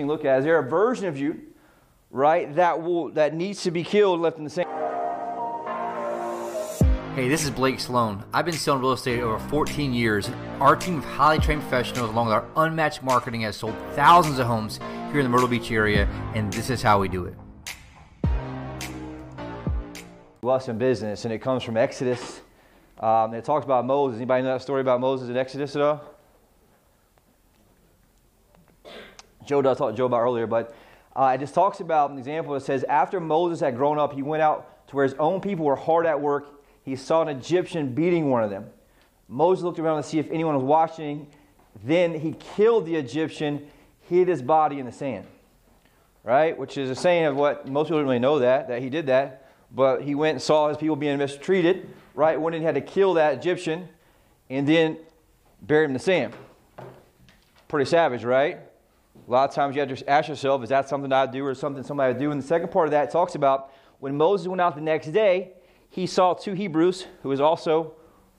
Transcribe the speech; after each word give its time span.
look 0.00 0.24
at 0.24 0.38
is 0.38 0.44
there 0.46 0.58
a 0.58 0.66
version 0.66 1.06
of 1.06 1.18
you, 1.18 1.38
right, 2.10 2.54
that 2.56 2.82
will 2.82 3.10
that 3.10 3.34
needs 3.34 3.62
to 3.64 3.70
be 3.70 3.84
killed, 3.84 4.20
left 4.20 4.38
in 4.38 4.44
the 4.44 4.48
same. 4.48 4.66
Hey, 7.14 7.28
this 7.28 7.44
is 7.44 7.50
Blake 7.50 7.78
Sloan. 7.78 8.24
I've 8.32 8.46
been 8.46 8.54
selling 8.54 8.80
real 8.80 8.92
estate 8.92 9.20
over 9.20 9.38
14 9.50 9.92
years. 9.92 10.30
Our 10.60 10.76
team 10.76 10.96
of 10.96 11.04
highly 11.04 11.40
trained 11.40 11.60
professionals, 11.60 12.08
along 12.08 12.28
with 12.28 12.36
our 12.36 12.46
unmatched 12.56 13.02
marketing, 13.02 13.42
has 13.42 13.54
sold 13.54 13.74
thousands 13.92 14.38
of 14.38 14.46
homes 14.46 14.78
here 15.10 15.20
in 15.20 15.24
the 15.24 15.28
Myrtle 15.28 15.46
Beach 15.46 15.70
area, 15.70 16.06
and 16.34 16.50
this 16.54 16.70
is 16.70 16.80
how 16.80 16.98
we 16.98 17.08
do 17.08 17.26
it. 17.26 17.34
Us 20.42 20.68
in 20.68 20.78
business, 20.78 21.26
and 21.26 21.34
it 21.34 21.40
comes 21.40 21.62
from 21.62 21.76
Exodus. 21.76 22.40
Um, 22.98 23.34
it 23.34 23.44
talks 23.44 23.66
about 23.66 23.84
Moses. 23.84 24.16
Anybody 24.16 24.42
know 24.42 24.54
that 24.54 24.62
story 24.62 24.80
about 24.80 25.00
Moses 25.00 25.28
in 25.28 25.36
Exodus 25.36 25.76
at 25.76 25.82
all? 25.82 26.11
Joe 29.44 29.62
does 29.62 29.78
talk 29.78 29.90
to 29.90 29.96
Joe 29.96 30.06
about 30.06 30.20
earlier, 30.20 30.46
but 30.46 30.74
uh, 31.14 31.32
it 31.34 31.38
just 31.38 31.54
talks 31.54 31.80
about 31.80 32.10
an 32.10 32.18
example. 32.18 32.54
It 32.54 32.60
says 32.60 32.84
after 32.84 33.20
Moses 33.20 33.60
had 33.60 33.76
grown 33.76 33.98
up, 33.98 34.14
he 34.14 34.22
went 34.22 34.42
out 34.42 34.88
to 34.88 34.96
where 34.96 35.04
his 35.04 35.14
own 35.14 35.40
people 35.40 35.64
were 35.64 35.76
hard 35.76 36.06
at 36.06 36.20
work. 36.20 36.48
He 36.84 36.96
saw 36.96 37.22
an 37.22 37.28
Egyptian 37.28 37.94
beating 37.94 38.30
one 38.30 38.42
of 38.42 38.50
them. 38.50 38.66
Moses 39.28 39.64
looked 39.64 39.78
around 39.78 40.02
to 40.02 40.08
see 40.08 40.18
if 40.18 40.30
anyone 40.30 40.54
was 40.54 40.64
watching. 40.64 41.26
Then 41.84 42.18
he 42.18 42.32
killed 42.32 42.86
the 42.86 42.96
Egyptian, 42.96 43.66
hid 44.08 44.28
his 44.28 44.42
body 44.42 44.78
in 44.78 44.86
the 44.86 44.92
sand. 44.92 45.26
Right? 46.24 46.56
Which 46.56 46.78
is 46.78 46.90
a 46.90 46.94
saying 46.94 47.24
of 47.24 47.36
what 47.36 47.66
most 47.66 47.86
people 47.86 47.98
don't 47.98 48.06
really 48.06 48.18
know 48.18 48.40
that, 48.40 48.68
that 48.68 48.82
he 48.82 48.90
did 48.90 49.06
that. 49.06 49.50
But 49.74 50.02
he 50.02 50.14
went 50.14 50.32
and 50.32 50.42
saw 50.42 50.68
his 50.68 50.76
people 50.76 50.96
being 50.96 51.18
mistreated. 51.18 51.88
Right? 52.14 52.40
When 52.40 52.52
he 52.52 52.62
had 52.62 52.74
to 52.74 52.80
kill 52.80 53.14
that 53.14 53.34
Egyptian 53.34 53.88
and 54.50 54.68
then 54.68 54.98
bury 55.62 55.84
him 55.84 55.90
in 55.90 55.94
the 55.94 55.98
sand. 55.98 56.34
Pretty 57.68 57.88
savage, 57.88 58.24
right? 58.24 58.60
A 59.26 59.30
lot 59.30 59.48
of 59.48 59.54
times 59.54 59.76
you 59.76 59.80
have 59.80 59.96
to 59.96 60.10
ask 60.10 60.28
yourself, 60.28 60.62
is 60.62 60.68
that 60.70 60.88
something 60.88 61.12
I 61.12 61.26
do 61.26 61.46
or 61.46 61.54
something 61.54 61.82
somebody 61.82 62.12
would 62.12 62.20
do? 62.20 62.30
And 62.32 62.42
the 62.42 62.46
second 62.46 62.70
part 62.70 62.86
of 62.86 62.90
that 62.90 63.10
talks 63.10 63.34
about 63.34 63.72
when 64.00 64.16
Moses 64.16 64.48
went 64.48 64.60
out 64.60 64.74
the 64.74 64.80
next 64.80 65.08
day, 65.08 65.52
he 65.88 66.06
saw 66.06 66.34
two 66.34 66.54
Hebrews, 66.54 67.06
who 67.22 67.30
is 67.30 67.40
also 67.40 67.94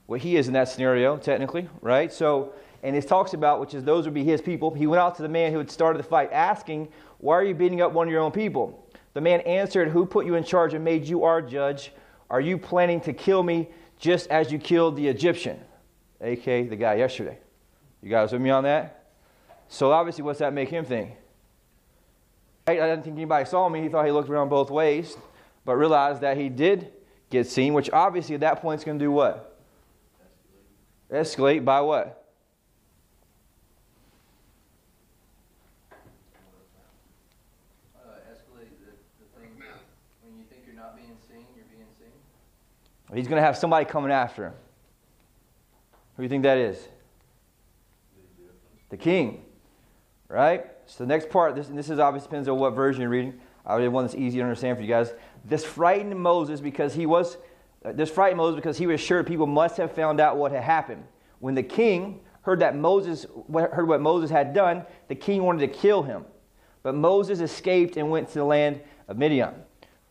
what 0.07 0.19
he 0.19 0.35
is 0.35 0.47
in 0.47 0.53
that 0.53 0.67
scenario, 0.67 1.15
technically, 1.17 1.69
right? 1.81 2.11
So, 2.11 2.53
and 2.81 2.95
it 2.95 3.07
talks 3.07 3.33
about, 3.33 3.61
which 3.61 3.73
is 3.73 3.83
those 3.83 4.03
would 4.05 4.13
be 4.13 4.25
his 4.25 4.41
people. 4.41 4.73
He 4.73 4.87
went 4.87 4.99
out 4.99 5.15
to 5.15 5.21
the 5.21 5.29
man 5.29 5.53
who 5.53 5.59
had 5.59 5.71
started 5.71 5.99
the 5.99 6.07
fight, 6.07 6.29
asking, 6.33 6.89
Why 7.19 7.35
are 7.35 7.43
you 7.43 7.55
beating 7.55 7.81
up 7.81 7.93
one 7.93 8.07
of 8.07 8.11
your 8.11 8.21
own 8.21 8.31
people? 8.31 8.85
The 9.13 9.21
man 9.21 9.39
answered, 9.41 9.89
Who 9.89 10.05
put 10.05 10.25
you 10.25 10.35
in 10.35 10.43
charge 10.43 10.73
and 10.73 10.83
made 10.83 11.07
you 11.07 11.23
our 11.23 11.41
judge? 11.41 11.93
Are 12.29 12.41
you 12.41 12.57
planning 12.57 12.99
to 13.01 13.13
kill 13.13 13.43
me 13.43 13.69
just 13.99 14.27
as 14.27 14.51
you 14.51 14.59
killed 14.59 14.97
the 14.97 15.07
Egyptian? 15.07 15.59
aka 16.19 16.63
the 16.67 16.75
guy 16.75 16.95
yesterday. 16.95 17.37
You 18.01 18.09
guys 18.09 18.31
with 18.31 18.41
me 18.41 18.49
on 18.49 18.63
that? 18.63 19.02
So 19.73 19.91
obviously, 19.91 20.23
what's 20.23 20.37
that 20.37 20.53
make 20.53 20.69
him 20.69 20.85
think? 20.85 21.13
I 22.67 22.75
didn't 22.75 23.01
think 23.01 23.15
anybody 23.15 23.43
saw 23.45 23.67
me. 23.67 23.81
He 23.81 23.89
thought 23.89 24.05
he 24.05 24.11
looked 24.11 24.29
around 24.29 24.49
both 24.49 24.69
ways, 24.69 25.17
but 25.65 25.77
realized 25.77 26.21
that 26.21 26.37
he 26.37 26.47
did 26.47 26.91
get 27.31 27.47
seen, 27.47 27.73
which 27.73 27.89
obviously 27.91 28.35
at 28.35 28.41
that 28.41 28.61
point 28.61 28.81
is 28.81 28.85
going 28.85 28.99
to 28.99 29.03
do 29.03 29.09
what? 29.09 29.59
Escalate. 31.11 31.21
Escalate 31.21 31.65
by 31.65 31.81
what? 31.81 32.23
Uh, 37.95 38.09
escalate 38.31 38.69
the 38.79 38.91
the 39.17 39.39
thing. 39.39 39.49
When 40.21 40.37
you 40.37 40.43
think 40.51 40.61
you're 40.67 40.75
not 40.75 40.95
being 40.95 41.17
seen, 41.27 41.47
you're 41.55 41.65
being 41.65 41.87
seen. 41.97 43.17
He's 43.17 43.27
going 43.27 43.41
to 43.41 43.45
have 43.45 43.57
somebody 43.57 43.85
coming 43.85 44.11
after 44.11 44.45
him. 44.45 44.53
Who 46.15 46.21
do 46.21 46.23
you 46.25 46.29
think 46.29 46.43
that 46.43 46.59
is? 46.59 46.87
The 48.91 48.97
king 48.97 49.45
right? 50.27 50.65
So 50.85 51.03
the 51.03 51.07
next 51.07 51.29
part, 51.29 51.55
this, 51.55 51.67
this 51.67 51.89
is 51.89 51.99
obviously 51.99 52.27
depends 52.29 52.47
on 52.47 52.57
what 52.57 52.71
version 52.71 53.01
you're 53.01 53.09
reading. 53.09 53.39
I 53.65 53.75
really 53.75 53.89
one 53.89 54.03
that's 54.03 54.15
easy 54.15 54.37
to 54.39 54.43
understand 54.43 54.77
for 54.77 54.81
you 54.81 54.89
guys. 54.89 55.13
This 55.45 55.63
frightened 55.63 56.19
Moses 56.19 56.59
because 56.59 56.93
he 56.93 57.05
was, 57.05 57.37
uh, 57.85 57.93
this 57.93 58.09
frightened 58.09 58.37
Moses 58.37 58.55
because 58.55 58.77
he 58.77 58.87
was 58.87 58.99
sure 58.99 59.23
people 59.23 59.47
must 59.47 59.77
have 59.77 59.91
found 59.91 60.19
out 60.19 60.37
what 60.37 60.51
had 60.51 60.63
happened. 60.63 61.03
When 61.39 61.55
the 61.55 61.63
king 61.63 62.21
heard 62.41 62.59
that 62.59 62.75
Moses 62.75 63.25
heard 63.51 63.87
what 63.87 64.01
Moses 64.01 64.29
had 64.29 64.53
done, 64.53 64.85
the 65.07 65.15
king 65.15 65.43
wanted 65.43 65.59
to 65.59 65.79
kill 65.79 66.03
him. 66.03 66.25
But 66.81 66.95
Moses 66.95 67.39
escaped 67.39 67.95
and 67.95 68.09
went 68.09 68.27
to 68.29 68.35
the 68.35 68.43
land 68.43 68.81
of 69.07 69.17
Midian. 69.17 69.53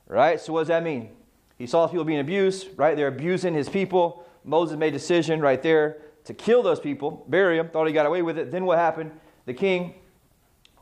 Right? 0.07 0.41
So 0.41 0.53
what 0.55 0.61
does 0.61 0.69
that 0.69 0.83
mean? 0.83 1.11
He 1.59 1.67
saw 1.67 1.87
people 1.87 2.05
being 2.05 2.21
abused, 2.21 2.69
right? 2.77 2.97
They're 2.97 3.09
abusing 3.09 3.55
his 3.55 3.69
people. 3.69 4.25
Moses 4.45 4.77
made 4.77 4.89
a 4.89 4.99
decision 4.99 5.41
right 5.41 5.63
there 5.63 5.99
to 6.25 6.35
kill 6.35 6.63
those 6.63 6.81
people, 6.81 7.25
bury 7.29 7.57
them, 7.57 7.69
thought 7.69 7.87
he 7.87 7.93
got 7.93 8.07
away 8.07 8.23
with 8.23 8.39
it. 8.39 8.51
Then 8.51 8.65
what 8.65 8.79
happened? 8.79 9.13
The 9.47 9.55
king 9.55 9.95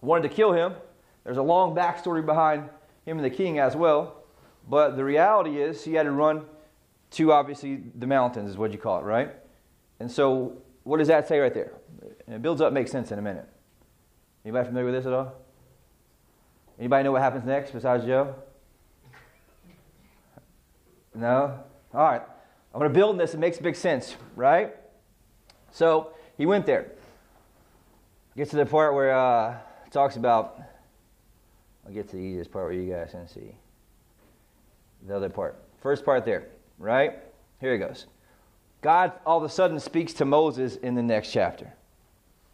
wanted 0.06 0.28
to 0.28 0.34
kill 0.34 0.52
him. 0.52 0.74
There's 1.24 1.36
a 1.36 1.42
long 1.42 1.74
backstory 1.74 2.24
behind 2.24 2.68
him 3.04 3.18
and 3.18 3.24
the 3.24 3.30
king 3.30 3.58
as 3.58 3.76
well. 3.76 4.16
But 4.68 4.96
the 4.96 5.04
reality 5.04 5.60
is, 5.60 5.84
he 5.84 5.94
had 5.94 6.04
to 6.04 6.12
run 6.12 6.44
to 7.12 7.32
obviously 7.32 7.82
the 7.94 8.06
mountains, 8.06 8.50
is 8.50 8.56
what 8.56 8.72
you 8.72 8.78
call 8.78 9.00
it, 9.00 9.04
right? 9.04 9.34
And 9.98 10.10
so, 10.10 10.58
what 10.84 10.98
does 10.98 11.08
that 11.08 11.28
say 11.28 11.38
right 11.38 11.52
there? 11.52 11.72
And 12.26 12.36
it 12.36 12.42
builds 12.42 12.60
up, 12.60 12.72
makes 12.72 12.90
sense 12.90 13.10
in 13.10 13.18
a 13.18 13.22
minute. 13.22 13.48
Anybody 14.44 14.66
familiar 14.66 14.86
with 14.86 14.94
this 14.94 15.06
at 15.06 15.12
all? 15.12 15.34
Anybody 16.78 17.04
know 17.04 17.12
what 17.12 17.20
happens 17.20 17.44
next 17.44 17.72
besides 17.72 18.04
Joe? 18.04 18.34
No? 21.14 21.58
All 21.92 22.00
right. 22.00 22.22
I'm 22.72 22.78
going 22.78 22.90
to 22.90 22.98
build 22.98 23.18
this. 23.18 23.34
It 23.34 23.38
makes 23.38 23.58
big 23.58 23.76
sense, 23.76 24.16
right? 24.36 24.74
So 25.72 26.12
he 26.38 26.46
went 26.46 26.66
there. 26.66 26.92
Gets 28.36 28.50
to 28.52 28.56
the 28.56 28.66
part 28.66 28.94
where 28.94 29.14
uh, 29.14 29.56
talks 29.90 30.16
about, 30.16 30.60
I'll 31.86 31.92
get 31.92 32.08
to 32.10 32.16
the 32.16 32.22
easiest 32.22 32.50
part 32.50 32.66
where 32.66 32.74
you 32.74 32.92
guys 32.92 33.10
can 33.10 33.28
see. 33.28 33.54
The 35.06 35.16
other 35.16 35.28
part. 35.28 35.62
First 35.80 36.04
part 36.04 36.24
there, 36.24 36.48
right? 36.78 37.18
Here 37.60 37.74
it 37.74 37.78
goes. 37.78 38.06
God 38.82 39.12
all 39.26 39.38
of 39.38 39.44
a 39.44 39.48
sudden 39.48 39.78
speaks 39.80 40.12
to 40.14 40.24
Moses 40.24 40.76
in 40.76 40.94
the 40.94 41.02
next 41.02 41.32
chapter. 41.32 41.72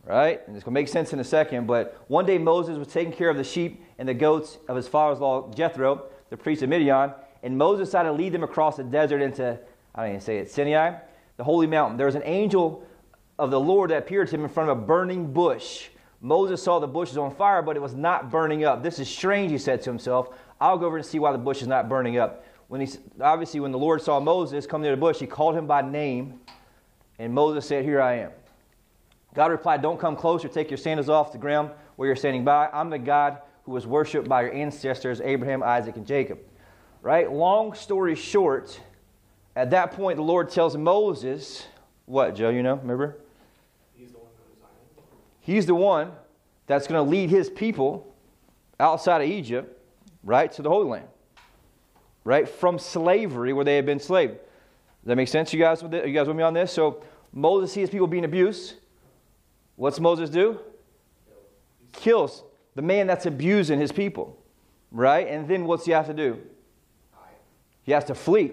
Right? 0.05 0.41
And 0.47 0.55
it's 0.55 0.65
going 0.65 0.73
to 0.73 0.81
make 0.81 0.89
sense 0.89 1.13
in 1.13 1.19
a 1.19 1.25
second, 1.25 1.67
but 1.67 2.01
one 2.07 2.27
day 2.27 2.39
Moses 2.39 2.79
was 2.79 2.87
taking 2.87 3.13
care 3.13 3.29
of 3.29 3.37
the 3.37 3.43
sheep 3.43 3.83
and 3.99 4.09
the 4.09 4.15
goats 4.15 4.59
of 4.69 4.77
his 4.77 4.87
father 4.87 5.17
in 5.17 5.21
law 5.21 5.53
Jethro, 5.53 6.05
the 6.31 6.37
priest 6.37 6.63
of 6.63 6.69
Midian, 6.69 7.13
and 7.43 7.59
Moses 7.59 7.89
decided 7.89 8.11
to 8.11 8.15
lead 8.15 8.33
them 8.33 8.45
across 8.45 8.77
the 8.77 8.85
desert 8.85 9.21
into, 9.21 9.59
I 9.95 10.03
don't 10.03 10.11
even 10.11 10.21
say 10.21 10.39
it, 10.39 10.51
Sinai, 10.51 10.99
the 11.37 11.45
holy 11.45 11.67
mountain. 11.67 11.97
There 11.97 12.07
was 12.07 12.15
an 12.15 12.23
angel 12.25 12.87
of 13.39 13.51
the 13.51 13.59
Lord 13.59 13.91
that 13.91 13.99
appeared 13.99 14.29
to 14.29 14.37
him 14.37 14.45
in 14.45 14.49
front 14.49 14.71
of 14.71 14.79
a 14.79 14.81
burning 14.81 15.33
bush. 15.33 15.89
Moses 16.27 16.61
saw 16.61 16.81
the 16.81 16.89
bushes 16.89 17.17
on 17.17 17.33
fire, 17.33 17.63
but 17.63 17.77
it 17.77 17.81
was 17.81 17.95
not 17.95 18.33
burning 18.33 18.65
up. 18.65 18.83
This 18.83 18.99
is 18.99 19.09
strange, 19.09 19.53
he 19.53 19.59
said 19.59 19.81
to 19.83 19.91
himself. 19.91 20.31
I'll 20.61 20.77
go 20.77 20.87
over 20.87 20.97
and 20.97 21.07
see 21.07 21.21
why 21.21 21.31
the 21.31 21.39
bush 21.39 21.63
is 21.63 21.69
not 21.69 21.89
burning 21.89 22.19
up. 22.19 22.45
When 22.67 22.81
he, 22.81 22.89
obviously, 23.21 23.61
when 23.61 23.71
the 23.71 23.79
Lord 23.79 24.03
saw 24.03 24.19
Moses 24.19 24.67
come 24.67 24.83
near 24.83 24.91
the 24.91 24.97
bush, 24.97 25.21
he 25.21 25.27
called 25.29 25.55
him 25.55 25.69
by 25.69 25.83
name, 25.83 26.41
and 27.21 27.33
Moses 27.33 27.65
said, 27.65 27.85
Here 27.85 28.01
I 28.01 28.15
am. 28.15 28.33
God 29.35 29.53
replied, 29.53 29.83
Don't 29.83 30.01
come 30.01 30.17
closer. 30.17 30.49
Take 30.49 30.69
your 30.69 30.79
sandals 30.79 31.09
off 31.09 31.31
the 31.31 31.39
ground 31.39 31.71
where 31.95 32.09
you're 32.09 32.17
standing 32.17 32.45
by. 32.45 32.71
I'm 32.73 32.91
the 32.91 32.99
God 32.99 33.39
who 33.63 33.71
was 33.71 33.87
worshipped 33.87 34.29
by 34.29 34.43
your 34.43 34.53
ancestors, 34.53 35.21
Abraham, 35.21 35.63
Isaac, 35.63 35.97
and 35.97 36.05
Jacob. 36.05 36.41
Right? 37.03 37.31
Long 37.31 37.73
story 37.73 38.17
short, 38.17 38.81
at 39.55 39.71
that 39.71 39.93
point, 39.93 40.17
the 40.17 40.25
Lord 40.25 40.51
tells 40.51 40.77
Moses, 40.77 41.69
What, 42.07 42.35
Joe? 42.35 42.49
You 42.49 42.65
know, 42.65 42.75
remember? 42.75 43.19
He's 45.47 45.65
the 45.65 45.77
one 45.77 46.11
that's 46.67 46.89
going 46.89 47.05
to 47.05 47.09
lead 47.09 47.31
his 47.31 47.49
people 47.49 48.13
outside 48.81 49.23
of 49.23 49.29
Egypt, 49.29 49.81
right, 50.25 50.51
to 50.51 50.61
the 50.61 50.69
Holy 50.69 50.89
Land, 50.89 51.07
right, 52.25 52.49
from 52.49 52.81
slavery 52.81 53.53
where 53.53 53.65
they 53.65 53.77
had 53.77 53.87
been 53.87 53.99
enslaved. 53.99 54.33
Does 54.33 54.41
that 55.05 55.15
make 55.15 55.29
sense, 55.29 55.53
you 55.53 55.61
guys? 55.61 55.85
Are 55.85 56.05
you 56.05 56.13
guys 56.13 56.27
with 56.27 56.37
me 56.37 56.43
on 56.43 56.53
this? 56.53 56.73
So 56.73 57.01
Moses 57.33 57.73
sees 57.73 57.89
people 57.89 58.09
being 58.09 58.25
abused. 58.25 58.75
What's 59.77 60.01
Moses 60.01 60.31
do? 60.31 60.59
Kills 61.93 62.43
the 62.75 62.83
man 62.83 63.07
that's 63.07 63.27
abusing 63.27 63.79
his 63.79 63.93
people, 63.93 64.37
right? 64.91 65.29
And 65.29 65.47
then 65.47 65.65
what's 65.65 65.85
he 65.85 65.93
have 65.93 66.09
to 66.09 66.15
do? 66.15 66.41
He 67.85 67.93
has 67.93 68.05
to 68.07 68.17
flee, 68.17 68.51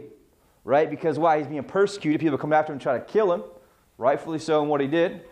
right? 0.63 0.87
Because 0.87 1.17
why? 1.17 1.39
He's 1.39 1.47
being 1.47 1.63
persecuted. 1.63 2.21
People 2.21 2.37
come 2.37 2.53
after 2.53 2.71
him 2.71 2.77
try 2.77 2.99
to 2.99 3.03
kill 3.03 3.33
him, 3.33 3.41
rightfully 3.97 4.37
so 4.37 4.61
in 4.61 4.69
what 4.69 4.79
he 4.79 4.85
did 4.85 5.23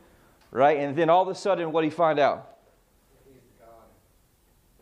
right? 0.51 0.77
And 0.77 0.95
then 0.95 1.09
all 1.09 1.21
of 1.21 1.27
a 1.29 1.35
sudden, 1.35 1.71
what 1.71 1.81
do 1.81 1.85
you 1.85 1.91
find 1.91 2.19
out? 2.19 2.57
He's 3.25 3.35
the 3.35 3.65
God. 3.65 3.73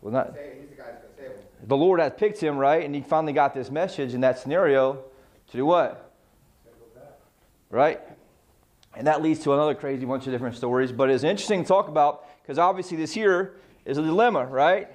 Well, 0.00 0.12
not, 0.12 0.36
He's 0.60 0.68
the 0.68 0.76
guy 0.76 0.90
that's 0.90 1.02
going 1.02 1.14
to 1.14 1.22
save 1.22 1.30
him. 1.30 1.68
the 1.68 1.76
Lord 1.76 2.00
has 2.00 2.12
picked 2.16 2.40
him, 2.40 2.58
right? 2.58 2.84
And 2.84 2.94
he 2.94 3.00
finally 3.00 3.32
got 3.32 3.54
this 3.54 3.70
message 3.70 4.14
in 4.14 4.20
that 4.20 4.38
scenario 4.38 5.04
to 5.50 5.56
do 5.56 5.64
what? 5.64 6.12
Right? 7.70 8.00
And 8.96 9.06
that 9.06 9.22
leads 9.22 9.40
to 9.44 9.52
another 9.52 9.74
crazy 9.74 10.04
bunch 10.04 10.26
of 10.26 10.32
different 10.32 10.56
stories. 10.56 10.90
But 10.90 11.10
it's 11.10 11.22
interesting 11.22 11.62
to 11.62 11.68
talk 11.68 11.88
about 11.88 12.26
because 12.42 12.58
obviously 12.58 12.96
this 12.96 13.12
here 13.12 13.54
is 13.84 13.96
a 13.98 14.02
dilemma, 14.02 14.46
right? 14.46 14.88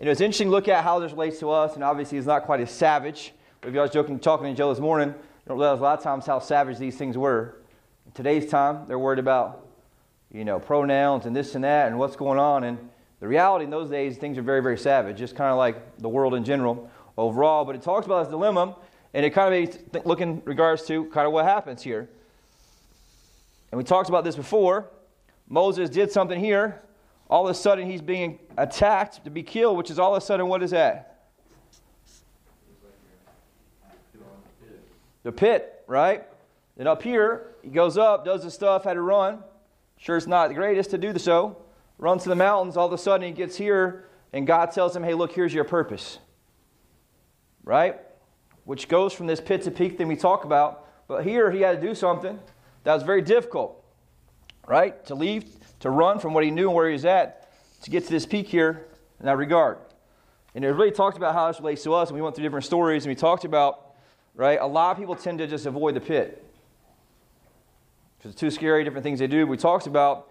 And 0.00 0.08
it's 0.08 0.22
interesting 0.22 0.48
to 0.48 0.50
look 0.50 0.66
at 0.66 0.82
how 0.82 0.98
this 0.98 1.12
relates 1.12 1.38
to 1.40 1.50
us. 1.50 1.74
And 1.74 1.84
obviously, 1.84 2.16
it's 2.16 2.26
not 2.26 2.44
quite 2.44 2.60
as 2.60 2.70
savage. 2.70 3.34
But 3.60 3.68
if 3.68 3.74
you 3.74 3.80
was 3.80 3.90
joking, 3.90 4.18
talking 4.18 4.46
to 4.46 4.54
Joe 4.54 4.72
this 4.72 4.80
morning, 4.80 5.08
you 5.08 5.14
don't 5.46 5.58
realize 5.58 5.78
a 5.78 5.82
lot 5.82 5.98
of 5.98 6.02
times 6.02 6.24
how 6.24 6.38
savage 6.38 6.78
these 6.78 6.96
things 6.96 7.18
were. 7.18 7.59
In 8.10 8.14
today's 8.14 8.50
time, 8.50 8.86
they're 8.88 8.98
worried 8.98 9.20
about 9.20 9.68
you 10.32 10.44
know, 10.44 10.58
pronouns 10.58 11.26
and 11.26 11.36
this 11.36 11.54
and 11.54 11.62
that 11.62 11.86
and 11.86 11.96
what's 11.96 12.16
going 12.16 12.40
on. 12.40 12.64
And 12.64 12.76
the 13.20 13.28
reality 13.28 13.64
in 13.64 13.70
those 13.70 13.88
days, 13.88 14.16
things 14.16 14.36
are 14.36 14.42
very, 14.42 14.60
very 14.60 14.76
savage, 14.76 15.16
just 15.16 15.36
kind 15.36 15.52
of 15.52 15.58
like 15.58 15.98
the 15.98 16.08
world 16.08 16.34
in 16.34 16.42
general 16.42 16.90
overall. 17.16 17.64
But 17.64 17.76
it 17.76 17.82
talks 17.82 18.06
about 18.06 18.24
this 18.24 18.30
dilemma, 18.32 18.74
and 19.14 19.24
it 19.24 19.30
kind 19.30 19.54
of 19.54 19.60
made 19.60 19.94
me 19.94 20.00
look 20.04 20.20
in 20.20 20.42
regards 20.44 20.88
to 20.88 21.04
kind 21.10 21.24
of 21.24 21.32
what 21.32 21.44
happens 21.44 21.82
here. 21.82 22.08
And 23.70 23.78
we 23.78 23.84
talked 23.84 24.08
about 24.08 24.24
this 24.24 24.34
before. 24.34 24.90
Moses 25.48 25.88
did 25.88 26.10
something 26.10 26.40
here. 26.40 26.82
All 27.28 27.44
of 27.46 27.50
a 27.52 27.54
sudden, 27.54 27.88
he's 27.88 28.02
being 28.02 28.40
attacked 28.58 29.22
to 29.22 29.30
be 29.30 29.44
killed, 29.44 29.76
which 29.76 29.88
is 29.88 30.00
all 30.00 30.16
of 30.16 30.20
a 30.20 30.26
sudden, 30.26 30.48
what 30.48 30.64
is 30.64 30.72
that? 30.72 31.28
The 35.22 35.30
pit, 35.30 35.84
right? 35.86 36.26
Then 36.80 36.86
up 36.86 37.02
here, 37.02 37.56
he 37.60 37.68
goes 37.68 37.98
up, 37.98 38.24
does 38.24 38.42
the 38.42 38.50
stuff, 38.50 38.84
had 38.84 38.94
to 38.94 39.02
run. 39.02 39.40
Sure, 39.98 40.16
it's 40.16 40.26
not 40.26 40.48
the 40.48 40.54
greatest 40.54 40.88
to 40.92 40.96
do 40.96 41.12
the 41.12 41.18
so. 41.18 41.58
Runs 41.98 42.22
to 42.22 42.30
the 42.30 42.34
mountains. 42.34 42.74
All 42.78 42.86
of 42.86 42.92
a 42.94 42.96
sudden, 42.96 43.26
he 43.26 43.34
gets 43.34 43.54
here, 43.54 44.06
and 44.32 44.46
God 44.46 44.72
tells 44.72 44.96
him, 44.96 45.02
hey, 45.02 45.12
look, 45.12 45.30
here's 45.30 45.52
your 45.52 45.64
purpose. 45.64 46.18
Right? 47.64 48.00
Which 48.64 48.88
goes 48.88 49.12
from 49.12 49.26
this 49.26 49.42
pit 49.42 49.60
to 49.64 49.70
peak 49.70 49.98
thing 49.98 50.08
we 50.08 50.16
talk 50.16 50.44
about. 50.44 50.86
But 51.06 51.22
here, 51.22 51.50
he 51.50 51.60
had 51.60 51.78
to 51.78 51.86
do 51.86 51.94
something 51.94 52.40
that 52.84 52.94
was 52.94 53.02
very 53.02 53.20
difficult. 53.20 53.84
Right? 54.66 55.04
To 55.04 55.14
leave, 55.14 55.44
to 55.80 55.90
run 55.90 56.18
from 56.18 56.32
what 56.32 56.44
he 56.44 56.50
knew 56.50 56.68
and 56.68 56.74
where 56.74 56.86
he 56.86 56.94
was 56.94 57.04
at, 57.04 57.52
to 57.82 57.90
get 57.90 58.04
to 58.04 58.10
this 58.10 58.24
peak 58.24 58.48
here 58.48 58.86
in 59.18 59.26
that 59.26 59.36
regard. 59.36 59.76
And 60.54 60.64
it 60.64 60.68
really 60.68 60.92
talked 60.92 61.18
about 61.18 61.34
how 61.34 61.48
this 61.48 61.60
relates 61.60 61.82
to 61.82 61.92
us, 61.92 62.08
and 62.08 62.16
we 62.16 62.22
went 62.22 62.36
through 62.36 62.44
different 62.44 62.64
stories, 62.64 63.04
and 63.04 63.10
we 63.10 63.16
talked 63.16 63.44
about, 63.44 63.96
right, 64.34 64.58
a 64.58 64.66
lot 64.66 64.92
of 64.92 64.96
people 64.96 65.14
tend 65.14 65.40
to 65.40 65.46
just 65.46 65.66
avoid 65.66 65.94
the 65.94 66.00
pit 66.00 66.46
because 68.20 68.32
it's 68.32 68.40
too 68.40 68.50
scary, 68.50 68.84
different 68.84 69.02
things 69.02 69.18
they 69.18 69.26
do. 69.26 69.46
We 69.46 69.56
talked 69.56 69.86
about 69.86 70.28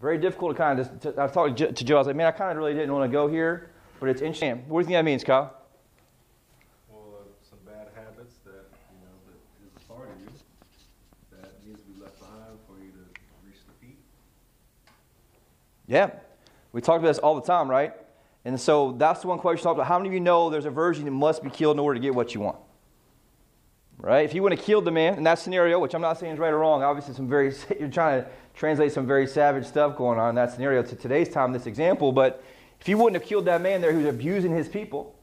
very 0.00 0.16
difficult 0.16 0.56
to 0.56 0.56
kind 0.56 0.80
of. 0.80 1.00
To, 1.00 1.22
I 1.22 1.26
talked 1.26 1.58
to 1.58 1.72
Joe. 1.72 1.96
I 1.96 1.98
was 1.98 2.06
like, 2.06 2.16
man, 2.16 2.26
I 2.26 2.30
kind 2.30 2.52
of 2.52 2.56
really 2.56 2.72
didn't 2.72 2.94
want 2.94 3.10
to 3.10 3.12
go 3.12 3.28
here, 3.28 3.70
but 4.00 4.08
it's 4.08 4.22
interesting. 4.22 4.64
What 4.68 4.80
do 4.80 4.84
you 4.84 4.86
think 4.86 4.96
that 4.96 5.04
means, 5.04 5.22
Kyle? 5.22 5.54
Well, 6.88 7.02
uh, 7.12 7.24
some 7.46 7.58
bad 7.66 7.88
habits 7.94 8.36
that 8.46 8.64
you 8.90 9.00
know 9.04 9.12
that 9.26 9.66
is 9.66 9.84
a 9.84 9.92
part 9.92 10.08
of 10.08 10.20
you 10.22 10.28
that 11.32 11.66
needs 11.66 11.78
to 11.78 11.92
be 11.92 12.02
left 12.02 12.18
behind 12.18 12.56
for 12.66 12.82
you 12.82 12.90
to 12.92 13.20
reach 13.46 13.60
the 13.66 13.86
peak. 13.86 13.98
Yeah, 15.86 16.08
we 16.72 16.80
talk 16.80 17.00
about 17.00 17.08
this 17.08 17.18
all 17.18 17.34
the 17.34 17.46
time, 17.46 17.70
right? 17.70 17.92
And 18.46 18.58
so 18.58 18.92
that's 18.92 19.20
the 19.20 19.26
one 19.26 19.38
question 19.38 19.60
we 19.60 19.64
talked 19.64 19.76
about. 19.76 19.88
How 19.88 19.98
many 19.98 20.08
of 20.08 20.14
you 20.14 20.20
know 20.20 20.48
there's 20.48 20.66
a 20.66 20.70
virgin 20.70 21.04
that 21.04 21.10
must 21.10 21.42
be 21.42 21.50
killed 21.50 21.76
in 21.76 21.80
order 21.80 22.00
to 22.00 22.02
get 22.02 22.14
what 22.14 22.34
you 22.34 22.40
want? 22.40 22.56
Right? 23.98 24.24
If 24.24 24.34
you 24.34 24.42
want 24.42 24.54
have 24.54 24.64
killed 24.64 24.84
the 24.84 24.90
man 24.90 25.14
in 25.14 25.24
that 25.24 25.38
scenario, 25.38 25.78
which 25.78 25.94
I'm 25.94 26.02
not 26.02 26.18
saying 26.18 26.32
is 26.32 26.38
right 26.38 26.52
or 26.52 26.58
wrong, 26.58 26.82
obviously 26.82 27.14
some 27.14 27.28
very 27.28 27.54
you're 27.80 27.88
trying 27.88 28.22
to 28.22 28.28
translate 28.54 28.92
some 28.92 29.06
very 29.06 29.26
savage 29.26 29.66
stuff 29.66 29.96
going 29.96 30.18
on 30.18 30.30
in 30.30 30.34
that 30.36 30.52
scenario 30.52 30.82
to 30.82 30.96
today's 30.96 31.28
time, 31.28 31.52
this 31.52 31.66
example. 31.66 32.12
But 32.12 32.42
if 32.80 32.88
you 32.88 32.98
wouldn't 32.98 33.20
have 33.20 33.28
killed 33.28 33.46
that 33.46 33.60
man 33.60 33.80
there 33.80 33.92
who's 33.92 34.06
abusing 34.06 34.52
his 34.52 34.68
people, 34.68 35.14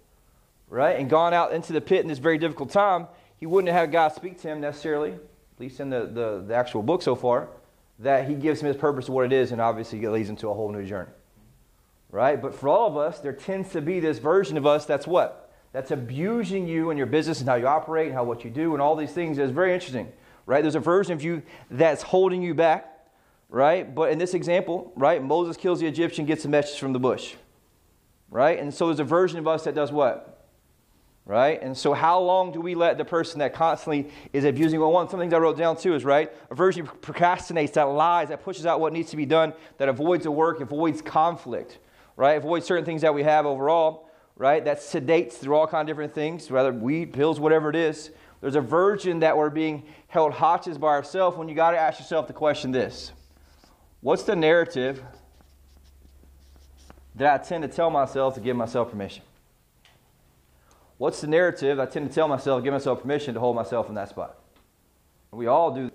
right, 0.70 0.98
and 0.98 1.10
gone 1.10 1.34
out 1.34 1.54
into 1.54 1.74
the 1.74 1.82
pit 1.82 2.02
in 2.02 2.08
this 2.08 2.18
very 2.18 2.38
difficult 2.38 2.72
time, 2.72 3.08
he 3.38 3.46
wouldn't 3.46 3.72
have 3.72 3.80
had 3.80 3.92
God 3.92 4.10
speak 4.10 4.40
to 4.42 4.48
him 4.48 4.62
necessarily, 4.62 5.12
at 5.12 5.60
least 5.60 5.80
in 5.80 5.90
the, 5.90 6.06
the, 6.06 6.44
the 6.48 6.54
actual 6.54 6.84
book 6.84 7.02
so 7.02 7.16
far, 7.16 7.50
that 8.00 8.28
he 8.28 8.34
gives 8.34 8.62
him 8.62 8.68
his 8.68 8.78
purpose 8.78 9.08
of 9.08 9.14
what 9.14 9.26
it 9.26 9.34
is, 9.34 9.52
and 9.52 9.62
obviously 9.62 10.04
it 10.04 10.10
leads 10.10 10.30
him 10.30 10.36
to 10.38 10.50
a 10.50 10.54
whole 10.54 10.72
new 10.72 10.86
journey. 10.86 11.10
Right? 12.10 12.42
But 12.42 12.54
for 12.54 12.68
all 12.68 12.88
of 12.88 12.98
us, 12.98 13.20
there 13.20 13.34
tends 13.34 13.70
to 13.72 13.82
be 13.82 14.00
this 14.00 14.20
version 14.20 14.58
of 14.58 14.66
us 14.66 14.86
that's 14.86 15.08
what? 15.08 15.51
That's 15.74 15.92
abusing 15.92 16.68
you 16.68 16.90
and 16.90 16.98
your 16.98 17.08
business 17.08 17.40
and 17.40 17.48
how 17.48 17.56
you 17.56 17.68
operate 17.68 18.08
and 18.08 18.16
how 18.16 18.24
what 18.24 18.44
you 18.44 18.50
do 18.50 18.74
and 18.74 18.82
all 18.82 18.96
these 18.96 19.12
things 19.12 19.38
is 19.38 19.52
very 19.52 19.74
interesting, 19.74 20.12
right? 20.46 20.62
There's 20.62 20.76
a 20.76 20.80
version 20.80 21.14
of 21.14 21.24
you 21.24 21.42
that's 21.70 22.04
holding 22.04 22.42
you 22.42 22.54
back, 22.54 23.08
right? 23.50 23.94
But 23.94 24.12
in 24.12 24.20
this 24.20 24.34
example, 24.34 24.92
right, 24.96 25.24
Moses 25.24 25.56
kills 25.56 25.80
the 25.80 25.88
Egyptian, 25.88 26.26
gets 26.26 26.44
a 26.46 26.50
message 26.50 26.80
from 26.80 26.92
the 26.94 27.00
bush, 27.00 27.36
right? 28.30 28.60
And 28.60 28.74
so 28.74 28.88
there's 28.88 29.00
a 29.00 29.06
version 29.06 29.40
of 29.40 29.48
us 29.48 29.64
that 29.64 29.76
does 29.76 29.92
what? 29.92 30.28
Right? 31.24 31.62
And 31.62 31.78
so, 31.78 31.94
how 31.94 32.20
long 32.20 32.52
do 32.52 32.60
we 32.60 32.74
let 32.74 32.98
the 32.98 33.06
person 33.06 33.40
that 33.40 33.54
constantly 33.54 34.12
is 34.34 34.44
abusing? 34.44 34.80
Well, 34.80 34.92
one, 34.92 35.08
some 35.08 35.20
things 35.20 35.34
I 35.34 35.38
wrote 35.38 35.56
down 35.56 35.78
too 35.78 35.94
is 35.94 36.04
right. 36.04 36.34
A 36.50 36.56
version 36.56 36.88
procrastinates, 36.88 37.74
that 37.74 37.84
lies, 37.84 38.30
that 38.30 38.44
pushes 38.44 38.66
out 38.66 38.80
what 38.80 38.92
needs 38.92 39.12
to 39.12 39.18
be 39.18 39.28
done, 39.28 39.54
that 39.78 39.88
avoids 39.88 40.24
the 40.24 40.32
work, 40.32 40.62
avoids 40.62 41.00
conflict, 41.00 41.78
right? 42.18 42.34
Avoids 42.34 42.66
certain 42.66 42.86
things 42.86 43.04
that 43.04 43.14
we 43.14 43.22
have 43.22 43.46
overall 43.46 44.10
right? 44.42 44.66
That 44.66 44.80
sedates 44.80 45.34
through 45.34 45.54
all 45.54 45.68
kind 45.68 45.88
of 45.88 45.94
different 45.94 46.16
things, 46.16 46.50
whether 46.50 46.74
weed, 46.74 47.14
pills, 47.14 47.40
whatever 47.40 47.70
it 47.70 47.76
is. 47.76 48.10
There's 48.42 48.56
a 48.56 48.62
version 48.62 49.20
that 49.20 49.38
we're 49.38 49.52
being 49.52 49.84
held 50.08 50.34
hostage 50.34 50.80
by 50.80 50.88
ourselves 50.88 51.38
when 51.38 51.48
you 51.48 51.54
got 51.54 51.72
to 51.72 51.78
ask 51.78 52.00
yourself 52.00 52.26
the 52.26 52.34
question 52.34 52.72
this 52.72 53.12
What's 54.02 54.24
the 54.24 54.36
narrative 54.36 55.04
that 57.14 57.42
I 57.42 57.44
tend 57.44 57.62
to 57.62 57.68
tell 57.68 57.92
myself 57.92 58.34
to 58.34 58.42
give 58.42 58.56
myself 58.56 58.90
permission? 58.90 59.24
What's 60.98 61.22
the 61.22 61.28
narrative 61.28 61.80
I 61.80 61.86
tend 61.86 62.10
to 62.10 62.16
tell 62.16 62.28
myself, 62.28 62.64
give 62.64 62.74
myself 62.74 63.04
permission 63.04 63.36
to 63.36 63.40
hold 63.40 63.56
myself 63.56 63.90
in 63.90 63.96
that 63.96 64.10
spot? 64.10 64.40
We 65.30 65.46
all 65.46 65.72
do, 65.72 65.92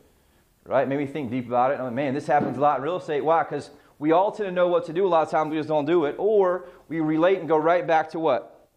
right? 0.64 0.86
Maybe 0.86 1.04
think 1.06 1.32
deep 1.32 1.48
about 1.48 1.72
it. 1.72 1.92
man, 1.92 2.14
this 2.14 2.28
happens 2.28 2.58
a 2.58 2.60
lot 2.60 2.78
in 2.78 2.84
real 2.84 2.98
estate. 2.98 3.24
Why? 3.24 3.42
Because 3.42 3.70
we 3.98 4.12
all 4.12 4.30
tend 4.30 4.48
to 4.48 4.52
know 4.52 4.68
what 4.68 4.84
to 4.86 4.92
do. 4.92 5.06
A 5.06 5.08
lot 5.08 5.22
of 5.22 5.30
times 5.30 5.50
we 5.50 5.56
just 5.56 5.68
don't 5.68 5.86
do 5.86 6.04
it. 6.04 6.16
Or 6.18 6.66
we 6.88 7.00
relate 7.00 7.38
and 7.38 7.48
go 7.48 7.56
right 7.56 7.86
back 7.86 8.10
to 8.10 8.18
what? 8.18 8.68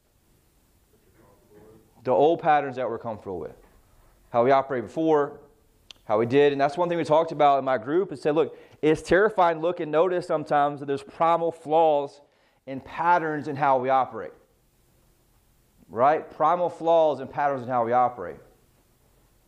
The 2.03 2.11
old 2.11 2.41
patterns 2.41 2.77
that 2.77 2.89
we're 2.89 2.99
comfortable 2.99 3.39
with. 3.39 3.55
How 4.29 4.43
we 4.43 4.51
operated 4.51 4.87
before, 4.87 5.39
how 6.05 6.19
we 6.19 6.25
did. 6.25 6.53
And 6.53 6.61
that's 6.61 6.77
one 6.77 6.87
thing 6.87 6.97
we 6.97 7.03
talked 7.03 7.31
about 7.31 7.59
in 7.59 7.65
my 7.65 7.77
group 7.77 8.11
is 8.11 8.21
said, 8.21 8.35
look, 8.35 8.57
it's 8.81 9.01
terrifying 9.01 9.57
to 9.57 9.61
look 9.61 9.79
and 9.79 9.91
notice 9.91 10.25
sometimes 10.25 10.79
that 10.79 10.85
there's 10.85 11.03
primal 11.03 11.51
flaws 11.51 12.21
and 12.65 12.83
patterns 12.85 13.47
in 13.47 13.55
how 13.55 13.77
we 13.79 13.89
operate. 13.89 14.31
Right? 15.89 16.29
Primal 16.29 16.69
flaws 16.69 17.19
and 17.19 17.29
patterns 17.29 17.63
in 17.63 17.69
how 17.69 17.83
we 17.83 17.91
operate. 17.91 18.37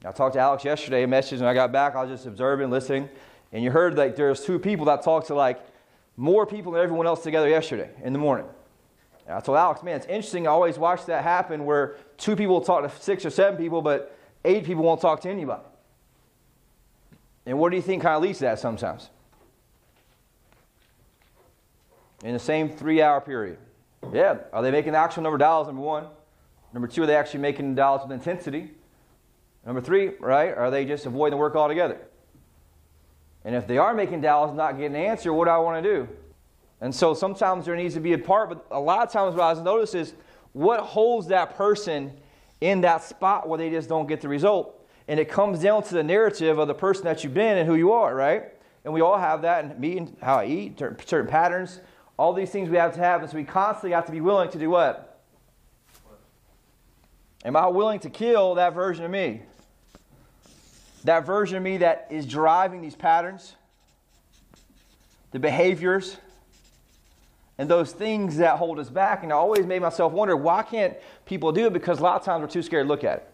I 0.03 0.11
talked 0.11 0.33
to 0.33 0.39
Alex 0.39 0.65
yesterday, 0.65 1.03
a 1.03 1.07
message, 1.07 1.39
and 1.39 1.47
I 1.47 1.53
got 1.53 1.71
back. 1.71 1.95
I 1.95 2.01
was 2.01 2.09
just 2.09 2.25
observing, 2.25 2.71
listening. 2.71 3.07
And 3.51 3.63
you 3.63 3.71
heard 3.71 3.97
like 3.97 4.15
there's 4.15 4.43
two 4.43 4.59
people 4.59 4.85
that 4.85 5.03
talked 5.03 5.27
to 5.27 5.35
like 5.35 5.59
more 6.17 6.45
people 6.45 6.71
than 6.71 6.81
everyone 6.81 7.07
else 7.07 7.23
together 7.23 7.49
yesterday 7.49 7.89
in 8.03 8.13
the 8.13 8.19
morning. 8.19 8.45
And 9.27 9.35
I 9.35 9.39
told 9.39 9.57
Alex, 9.57 9.83
man, 9.83 9.95
it's 9.95 10.05
interesting. 10.05 10.47
I 10.47 10.51
always 10.51 10.77
watch 10.77 11.05
that 11.05 11.23
happen 11.23 11.65
where 11.65 11.95
two 12.17 12.35
people 12.35 12.61
talk 12.61 12.83
to 12.83 13.01
six 13.01 13.25
or 13.25 13.29
seven 13.29 13.57
people, 13.57 13.81
but 13.81 14.15
eight 14.45 14.65
people 14.65 14.83
won't 14.83 15.01
talk 15.01 15.21
to 15.21 15.29
anybody. 15.29 15.63
And 17.45 17.57
what 17.57 17.69
do 17.69 17.75
you 17.75 17.81
think 17.81 18.03
kind 18.03 18.15
of 18.15 18.21
leads 18.21 18.39
to 18.39 18.45
that 18.45 18.59
sometimes? 18.59 19.09
In 22.23 22.33
the 22.33 22.39
same 22.39 22.69
three 22.69 23.01
hour 23.01 23.19
period. 23.19 23.57
Yeah. 24.13 24.37
Are 24.53 24.61
they 24.61 24.71
making 24.71 24.93
the 24.93 24.99
actual 24.99 25.23
number 25.23 25.35
of 25.35 25.39
dollars, 25.39 25.67
number 25.67 25.81
one? 25.81 26.05
Number 26.73 26.87
two, 26.87 27.03
are 27.03 27.05
they 27.05 27.15
actually 27.15 27.41
making 27.41 27.75
dollars 27.75 28.03
with 28.03 28.11
intensity? 28.11 28.71
Number 29.65 29.81
three, 29.81 30.11
right? 30.19 30.55
Are 30.55 30.71
they 30.71 30.85
just 30.85 31.05
avoiding 31.05 31.31
the 31.31 31.37
work 31.37 31.55
altogether? 31.55 31.99
And 33.43 33.55
if 33.55 33.67
they 33.67 33.77
are 33.77 33.93
making 33.93 34.21
Dallas 34.21 34.55
not 34.55 34.77
getting 34.77 34.95
an 34.95 35.01
answer, 35.01 35.33
what 35.33 35.45
do 35.45 35.51
I 35.51 35.57
want 35.57 35.83
to 35.83 35.89
do? 35.89 36.07
And 36.79 36.93
so 36.93 37.13
sometimes 37.13 37.65
there 37.65 37.75
needs 37.75 37.93
to 37.93 37.99
be 37.99 38.13
a 38.13 38.17
part, 38.17 38.49
but 38.49 38.65
a 38.71 38.79
lot 38.79 39.05
of 39.05 39.11
times 39.11 39.35
what 39.35 39.43
I've 39.43 39.63
noticed 39.63 39.95
is 39.95 40.13
what 40.53 40.79
holds 40.81 41.27
that 41.27 41.55
person 41.55 42.11
in 42.59 42.81
that 42.81 43.03
spot 43.03 43.47
where 43.47 43.57
they 43.57 43.69
just 43.69 43.89
don't 43.89 44.07
get 44.07 44.21
the 44.21 44.27
result. 44.27 44.77
And 45.07 45.19
it 45.19 45.29
comes 45.29 45.59
down 45.59 45.83
to 45.83 45.93
the 45.93 46.03
narrative 46.03 46.57
of 46.59 46.67
the 46.67 46.73
person 46.73 47.03
that 47.05 47.23
you've 47.23 47.33
been 47.33 47.57
and 47.57 47.67
who 47.67 47.75
you 47.75 47.91
are, 47.91 48.13
right? 48.15 48.45
And 48.83 48.93
we 48.93 49.01
all 49.01 49.17
have 49.17 49.43
that 49.43 49.63
and 49.63 49.79
me 49.79 49.97
and 49.97 50.15
how 50.21 50.35
I 50.37 50.45
eat, 50.45 50.79
certain 50.79 51.27
patterns, 51.27 51.81
all 52.17 52.33
these 52.33 52.49
things 52.49 52.69
we 52.69 52.77
have 52.77 52.93
to 52.93 52.99
have. 52.99 53.21
And 53.21 53.29
so 53.29 53.37
we 53.37 53.43
constantly 53.43 53.91
have 53.91 54.05
to 54.05 54.11
be 54.11 54.21
willing 54.21 54.49
to 54.51 54.59
do 54.59 54.69
what? 54.69 55.19
Am 57.43 57.55
I 57.55 57.67
willing 57.67 57.99
to 58.01 58.09
kill 58.09 58.55
that 58.55 58.73
version 58.73 59.03
of 59.03 59.11
me? 59.11 59.41
That 61.03 61.25
version 61.25 61.57
of 61.57 61.63
me 61.63 61.77
that 61.77 62.07
is 62.09 62.25
driving 62.25 62.81
these 62.81 62.95
patterns, 62.95 63.55
the 65.31 65.39
behaviors, 65.39 66.17
and 67.57 67.69
those 67.69 67.91
things 67.91 68.37
that 68.37 68.57
hold 68.57 68.79
us 68.79 68.89
back. 68.89 69.23
And 69.23 69.31
I 69.31 69.35
always 69.35 69.65
made 69.65 69.81
myself 69.81 70.13
wonder 70.13 70.35
why 70.35 70.63
can't 70.63 70.95
people 71.25 71.51
do 71.51 71.67
it? 71.67 71.73
Because 71.73 71.99
a 71.99 72.03
lot 72.03 72.15
of 72.15 72.23
times 72.23 72.41
we're 72.41 72.47
too 72.47 72.63
scared 72.63 72.85
to 72.85 72.87
look 72.87 73.03
at 73.03 73.17
it. 73.17 73.27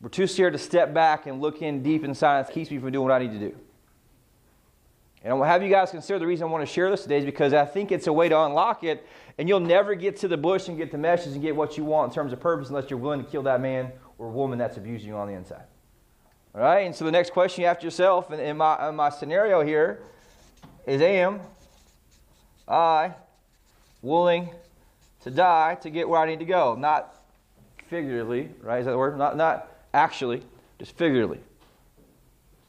We're 0.00 0.08
too 0.08 0.26
scared 0.26 0.52
to 0.52 0.58
step 0.58 0.92
back 0.92 1.26
and 1.26 1.40
look 1.40 1.62
in 1.62 1.82
deep 1.82 2.04
inside. 2.04 2.46
It 2.46 2.52
keeps 2.52 2.70
me 2.70 2.78
from 2.78 2.92
doing 2.92 3.04
what 3.08 3.12
I 3.12 3.18
need 3.18 3.32
to 3.32 3.38
do. 3.38 3.56
And 5.22 5.32
I 5.32 5.34
will 5.34 5.44
have 5.44 5.62
you 5.62 5.70
guys 5.70 5.90
consider 5.90 6.18
the 6.18 6.26
reason 6.26 6.46
I 6.46 6.50
want 6.50 6.60
to 6.60 6.70
share 6.70 6.90
this 6.90 7.02
today 7.02 7.16
is 7.16 7.24
because 7.24 7.54
I 7.54 7.64
think 7.64 7.90
it's 7.90 8.06
a 8.06 8.12
way 8.12 8.28
to 8.28 8.38
unlock 8.42 8.84
it, 8.84 9.06
and 9.38 9.48
you'll 9.48 9.60
never 9.60 9.94
get 9.94 10.18
to 10.18 10.28
the 10.28 10.36
bush 10.36 10.68
and 10.68 10.76
get 10.76 10.92
the 10.92 10.98
message 10.98 11.32
and 11.32 11.40
get 11.40 11.56
what 11.56 11.78
you 11.78 11.84
want 11.84 12.12
in 12.12 12.14
terms 12.14 12.34
of 12.34 12.40
purpose 12.40 12.68
unless 12.68 12.90
you're 12.90 12.98
willing 12.98 13.24
to 13.24 13.30
kill 13.30 13.42
that 13.44 13.62
man 13.62 13.90
or 14.18 14.28
woman 14.28 14.58
that's 14.58 14.76
abusing 14.76 15.08
you 15.08 15.16
on 15.16 15.26
the 15.26 15.32
inside. 15.32 15.64
All 16.54 16.60
right, 16.60 16.86
and 16.86 16.94
so 16.94 17.04
the 17.04 17.10
next 17.10 17.32
question 17.32 17.62
you 17.62 17.68
ask 17.68 17.82
yourself 17.82 18.30
in, 18.30 18.38
in, 18.38 18.56
my, 18.56 18.88
in 18.88 18.94
my 18.94 19.10
scenario 19.10 19.62
here 19.62 19.98
is 20.86 21.02
Am 21.02 21.40
I 22.68 23.12
willing 24.02 24.50
to 25.22 25.32
die 25.32 25.74
to 25.76 25.90
get 25.90 26.08
where 26.08 26.20
I 26.20 26.26
need 26.26 26.38
to 26.38 26.44
go? 26.44 26.76
Not 26.76 27.12
figuratively, 27.88 28.50
right? 28.62 28.78
Is 28.78 28.84
that 28.84 28.92
the 28.92 28.98
word? 28.98 29.18
Not, 29.18 29.36
not 29.36 29.68
actually, 29.92 30.42
just 30.78 30.96
figuratively. 30.96 31.40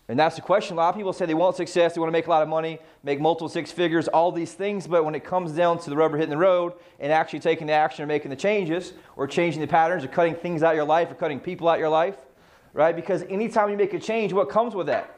And 0.07 0.17
that's 0.17 0.35
the 0.35 0.41
question. 0.41 0.77
A 0.77 0.77
lot 0.77 0.89
of 0.89 0.95
people 0.95 1.13
say 1.13 1.27
they 1.27 1.35
want 1.35 1.55
success, 1.55 1.93
they 1.93 1.99
want 1.99 2.09
to 2.09 2.11
make 2.11 2.25
a 2.25 2.29
lot 2.29 2.41
of 2.41 2.49
money, 2.49 2.79
make 3.03 3.19
multiple 3.19 3.49
six 3.49 3.71
figures, 3.71 4.07
all 4.07 4.31
these 4.31 4.53
things, 4.53 4.87
but 4.87 5.05
when 5.05 5.13
it 5.13 5.23
comes 5.23 5.51
down 5.51 5.77
to 5.79 5.91
the 5.91 5.95
rubber 5.95 6.17
hitting 6.17 6.31
the 6.31 6.37
road 6.37 6.73
and 6.99 7.11
actually 7.11 7.39
taking 7.39 7.67
the 7.67 7.73
action 7.73 8.03
or 8.03 8.07
making 8.07 8.31
the 8.31 8.35
changes 8.35 8.93
or 9.15 9.27
changing 9.27 9.61
the 9.61 9.67
patterns 9.67 10.03
or 10.03 10.07
cutting 10.07 10.33
things 10.33 10.63
out 10.63 10.71
of 10.71 10.75
your 10.75 10.85
life 10.85 11.11
or 11.11 11.15
cutting 11.15 11.39
people 11.39 11.67
out 11.67 11.75
of 11.75 11.79
your 11.79 11.89
life, 11.89 12.15
right? 12.75 12.95
Because 12.95 13.23
anytime 13.23 13.71
you 13.71 13.77
make 13.77 13.93
a 13.93 13.99
change, 13.99 14.33
what 14.33 14.49
comes 14.49 14.75
with 14.75 14.87
that? 14.87 15.17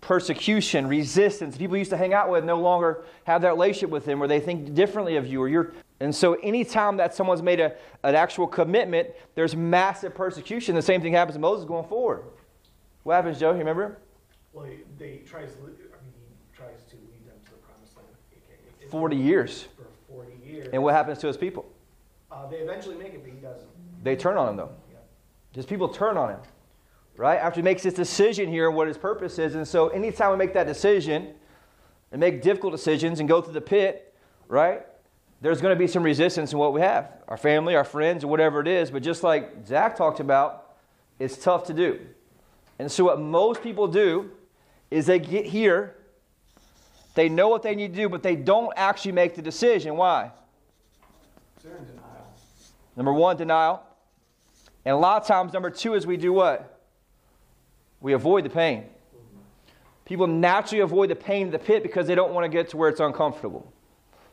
Persecution, 0.00 0.86
resistance. 0.86 1.56
People 1.56 1.76
you 1.76 1.80
used 1.80 1.90
to 1.90 1.96
hang 1.96 2.14
out 2.14 2.30
with 2.30 2.44
no 2.44 2.60
longer 2.60 3.04
have 3.24 3.42
that 3.42 3.48
relationship 3.48 3.90
with 3.90 4.04
them 4.04 4.22
or 4.22 4.28
they 4.28 4.38
think 4.40 4.74
differently 4.74 5.16
of 5.16 5.26
you 5.26 5.42
or 5.42 5.48
you're 5.48 5.72
and 6.00 6.14
so 6.14 6.34
anytime 6.34 6.96
that 6.98 7.14
someone's 7.14 7.40
made 7.40 7.60
a, 7.60 7.72
an 8.02 8.14
actual 8.14 8.46
commitment, 8.46 9.08
there's 9.36 9.54
massive 9.54 10.14
persecution. 10.14 10.74
The 10.74 10.82
same 10.82 11.00
thing 11.00 11.12
happens 11.12 11.36
to 11.36 11.40
Moses 11.40 11.64
going 11.64 11.86
forward. 11.88 12.24
What 13.04 13.14
happens, 13.14 13.38
Joe? 13.38 13.52
You 13.52 13.58
remember? 13.58 13.98
Well, 14.52 14.66
he- 14.66 14.78
they 14.98 15.18
tries, 15.24 15.54
to 15.54 15.62
lead- 15.62 15.76
I 15.78 16.02
mean, 16.02 16.12
he 16.18 16.56
tries 16.56 16.82
to 16.90 16.96
lead 16.96 17.24
them 17.26 17.36
to 17.44 17.50
the 17.52 17.56
promised 17.58 17.96
land. 17.96 18.08
It- 18.32 18.84
it- 18.84 18.90
40 18.90 19.16
years. 19.16 19.68
For 19.76 19.84
forty 20.12 20.32
years. 20.44 20.68
And 20.72 20.82
what 20.82 20.94
happens 20.94 21.18
to 21.18 21.28
his 21.28 21.36
people? 21.36 21.64
Uh, 22.30 22.48
they 22.48 22.56
eventually 22.56 22.96
make 22.96 23.14
it, 23.14 23.22
but 23.22 23.32
he 23.32 23.38
doesn't. 23.38 23.68
They 24.02 24.16
turn 24.16 24.36
on 24.36 24.48
him, 24.48 24.56
though. 24.56 24.70
His 25.54 25.66
people 25.66 25.88
turn 25.88 26.16
on 26.16 26.30
him, 26.30 26.40
right? 27.16 27.36
After 27.36 27.60
he 27.60 27.62
makes 27.62 27.82
this 27.82 27.94
decision 27.94 28.48
here, 28.48 28.70
what 28.70 28.88
his 28.88 28.98
purpose 28.98 29.38
is. 29.38 29.54
And 29.54 29.66
so, 29.66 29.88
anytime 29.88 30.32
we 30.32 30.36
make 30.36 30.52
that 30.54 30.66
decision 30.66 31.32
and 32.10 32.20
make 32.20 32.42
difficult 32.42 32.72
decisions 32.72 33.20
and 33.20 33.28
go 33.28 33.40
through 33.40 33.52
the 33.54 33.60
pit, 33.60 34.14
right? 34.48 34.82
There's 35.40 35.60
going 35.60 35.74
to 35.74 35.78
be 35.78 35.86
some 35.86 36.02
resistance 36.02 36.52
in 36.52 36.58
what 36.58 36.72
we 36.72 36.80
have 36.80 37.10
our 37.28 37.36
family, 37.36 37.76
our 37.76 37.84
friends, 37.84 38.24
or 38.24 38.28
whatever 38.28 38.60
it 38.60 38.68
is. 38.68 38.90
But 38.90 39.02
just 39.02 39.22
like 39.22 39.66
Zach 39.66 39.96
talked 39.96 40.20
about, 40.20 40.74
it's 41.18 41.36
tough 41.36 41.64
to 41.64 41.74
do. 41.74 42.00
And 42.78 42.90
so, 42.90 43.04
what 43.04 43.20
most 43.20 43.62
people 43.62 43.86
do 43.86 44.30
is 44.90 45.06
they 45.06 45.20
get 45.20 45.46
here, 45.46 45.94
they 47.14 47.28
know 47.28 47.48
what 47.48 47.62
they 47.62 47.76
need 47.76 47.94
to 47.94 48.00
do, 48.02 48.08
but 48.08 48.24
they 48.24 48.34
don't 48.34 48.72
actually 48.76 49.12
make 49.12 49.36
the 49.36 49.42
decision. 49.42 49.96
Why? 49.96 50.32
They're 51.62 51.76
in 51.76 51.84
denial. 51.84 52.26
Number 52.96 53.12
one, 53.12 53.36
denial. 53.36 53.84
And 54.84 54.94
a 54.94 54.98
lot 54.98 55.22
of 55.22 55.26
times, 55.26 55.52
number 55.52 55.70
two 55.70 55.94
is 55.94 56.06
we 56.06 56.16
do 56.16 56.32
what? 56.32 56.80
We 58.00 58.12
avoid 58.12 58.44
the 58.44 58.50
pain. 58.50 58.84
People 60.04 60.26
naturally 60.26 60.82
avoid 60.82 61.08
the 61.08 61.16
pain 61.16 61.46
of 61.46 61.52
the 61.52 61.58
pit 61.58 61.82
because 61.82 62.06
they 62.06 62.14
don't 62.14 62.34
want 62.34 62.44
to 62.44 62.50
get 62.50 62.68
to 62.70 62.76
where 62.76 62.90
it's 62.90 63.00
uncomfortable. 63.00 63.72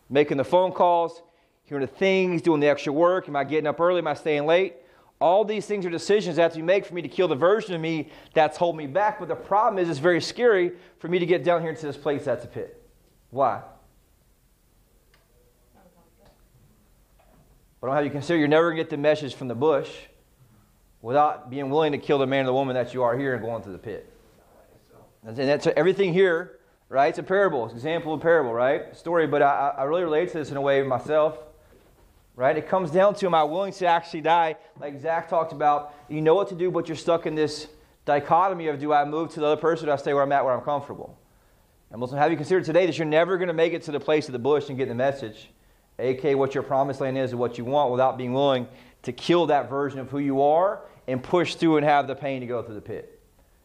Making 0.10 0.36
the 0.36 0.43
phone 0.43 0.74
calls, 0.74 1.22
hearing 1.63 1.86
the 1.86 1.88
things, 1.88 2.41
doing 2.41 2.60
the 2.60 2.67
extra 2.67 2.91
work. 2.91 3.29
Am 3.29 3.36
I 3.38 3.46
getting 3.46 3.67
up 3.67 3.79
early? 3.79 4.00
Am 4.00 4.08
I 4.08 4.13
staying 4.13 4.46
late? 4.46 4.75
All 5.22 5.46
these 5.46 5.65
things 5.65 5.86
are 5.86 5.89
decisions 5.89 6.36
that 6.36 6.41
have 6.41 6.51
to 6.53 6.58
be 6.58 6.63
made 6.63 6.86
for 6.86 6.93
me 6.93 7.01
to 7.01 7.08
kill 7.08 7.29
the 7.29 7.36
version 7.36 7.74
of 7.74 7.79
me 7.79 8.12
that's 8.34 8.58
holding 8.58 8.79
me 8.79 8.88
back. 8.88 9.20
But 9.20 9.29
the 9.29 9.36
problem 9.36 9.81
is, 9.81 9.88
it's 9.88 10.00
very 10.00 10.20
scary 10.20 10.74
for 11.00 11.08
me 11.08 11.20
to 11.20 11.25
get 11.25 11.46
down 11.46 11.62
here 11.62 11.70
into 11.70 11.86
this 11.86 11.96
place 11.96 12.25
that's 12.25 12.43
a 12.43 12.48
pit. 12.48 12.84
Why? 13.29 13.62
I 17.81 17.88
don't 17.88 17.96
have 17.96 18.03
you 18.03 18.12
consider 18.12 18.38
you're 18.38 18.48
never 18.48 18.67
going 18.67 18.77
to 18.77 18.84
get 18.84 18.89
the 18.89 18.98
message 18.98 19.34
from 19.34 19.48
the 19.48 19.55
bush 19.55 19.89
without 21.01 21.50
being 21.50 21.70
willing 21.70 21.91
to 21.91 21.98
kill 21.98 22.20
the 22.20 22.27
man 22.27 22.43
or 22.43 22.48
the 22.48 22.53
woman 22.53 22.75
that 22.75 22.93
you 22.93 23.03
are 23.03 23.17
here 23.17 23.34
and 23.34 23.43
going 23.43 23.63
to 23.63 23.70
the 23.70 23.77
pit. 23.77 24.12
And 25.25 25.36
that's 25.36 25.67
everything 25.75 26.13
here, 26.13 26.60
right? 26.89 27.08
It's 27.08 27.20
a 27.20 27.24
parable. 27.24 27.65
It's 27.65 27.74
example 27.74 28.13
of 28.13 28.20
a 28.20 28.24
parable, 28.24 28.53
right? 28.53 28.96
Story, 28.96 29.27
but 29.27 29.41
I, 29.41 29.74
I 29.77 29.84
really 29.84 30.03
relate 30.03 30.29
to 30.31 30.39
this 30.39 30.51
in 30.51 30.58
a 30.58 30.62
way 30.62 30.81
myself, 30.84 31.38
right? 32.36 32.55
It 32.55 32.67
comes 32.67 32.91
down 32.91 33.15
to 33.15 33.25
am 33.25 33.36
I 33.36 33.43
willing 33.43 33.74
to 33.74 33.86
actually 33.86 34.22
die? 34.22 34.55
Like 34.79 35.00
Zach 35.00 35.29
talked 35.29 35.53
about, 35.53 35.93
you 36.10 36.22
know 36.22 36.36
what 36.36 36.50
to 36.50 36.55
do, 36.55 36.72
but 36.72 36.88
you're 36.88 36.98
stuck 36.98 37.25
in 37.25 37.36
this 37.36 37.67
dichotomy 38.05 38.67
of 38.67 38.79
do 38.79 38.93
I 38.93 39.05
move 39.05 39.29
to 39.34 39.39
the 39.39 39.46
other 39.46 39.62
person 39.62 39.86
or 39.86 39.91
do 39.91 39.93
I 39.93 39.98
stay 39.98 40.13
where 40.13 40.24
I'm 40.24 40.31
at 40.31 40.43
where 40.43 40.53
I'm 40.53 40.63
comfortable? 40.63 41.17
And 41.91 42.00
Muslim, 42.00 42.20
have 42.20 42.31
you 42.31 42.38
considered 42.38 42.63
today 42.63 42.86
that 42.86 42.98
you're 42.98 43.05
never 43.05 43.38
going 43.38 43.50
to 43.50 43.53
make 43.53 43.74
it 43.74 43.84
to 43.84 43.91
the 43.91 44.00
place 44.00 44.27
of 44.27 44.34
the 44.34 44.39
bush 44.39 44.70
and 44.70 44.77
get 44.77 44.88
the 44.88 44.96
message, 44.96 45.50
aka 46.00 46.36
what 46.36 46.55
your 46.55 46.63
promised 46.63 47.01
land 47.01 47.17
is 47.17 47.31
and 47.31 47.39
what 47.39 47.58
you 47.58 47.65
want, 47.65 47.91
without 47.91 48.17
being 48.17 48.34
willing 48.34 48.67
to 49.03 49.12
kill 49.12 49.48
that 49.48 49.70
version 49.70 50.00
of 50.00 50.10
who 50.10 50.20
you 50.20 50.41
are 50.41 50.81
and 51.08 51.24
push 51.24 51.55
through 51.55 51.77
and 51.77 51.86
have 51.86 52.08
the 52.08 52.15
pain 52.15 52.41
to 52.41 52.48
go 52.48 52.62
through 52.62 52.75
the 52.75 52.81
pit. 52.81 53.20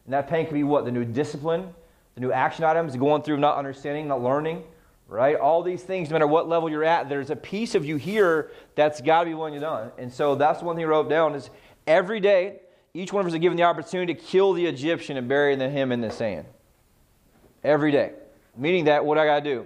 And 0.05 0.13
that 0.13 0.29
pain 0.29 0.45
can 0.45 0.53
be 0.53 0.63
what? 0.63 0.85
The 0.85 0.91
new 0.91 1.05
discipline, 1.05 1.73
the 2.15 2.21
new 2.21 2.31
action 2.31 2.63
items, 2.63 2.95
going 2.95 3.21
through 3.21 3.37
not 3.37 3.57
understanding, 3.57 4.07
not 4.07 4.21
learning, 4.21 4.63
right? 5.07 5.35
All 5.35 5.61
these 5.61 5.83
things, 5.83 6.09
no 6.09 6.13
matter 6.13 6.27
what 6.27 6.47
level 6.47 6.69
you're 6.69 6.83
at, 6.83 7.09
there's 7.09 7.29
a 7.29 7.35
piece 7.35 7.75
of 7.75 7.85
you 7.85 7.97
here 7.97 8.51
that's 8.75 9.01
got 9.01 9.21
to 9.21 9.25
be 9.25 9.33
willing 9.33 9.53
to 9.53 9.59
done. 9.59 9.91
And 9.97 10.11
so 10.11 10.35
that's 10.35 10.59
the 10.59 10.65
one 10.65 10.75
thing 10.75 10.85
I 10.85 10.87
wrote 10.87 11.09
down 11.09 11.35
is 11.35 11.49
every 11.85 12.19
day, 12.19 12.61
each 12.93 13.13
one 13.13 13.21
of 13.21 13.27
us 13.27 13.33
is 13.33 13.39
given 13.39 13.57
the 13.57 13.63
opportunity 13.63 14.13
to 14.13 14.19
kill 14.19 14.53
the 14.53 14.65
Egyptian 14.65 15.17
and 15.17 15.27
bury 15.27 15.55
him 15.55 15.91
in 15.91 16.01
the 16.01 16.09
sand. 16.09 16.45
Every 17.63 17.91
day. 17.91 18.13
Meaning 18.55 18.85
that 18.85 19.05
what 19.05 19.17
I 19.17 19.25
got 19.25 19.43
to 19.43 19.49
do? 19.49 19.65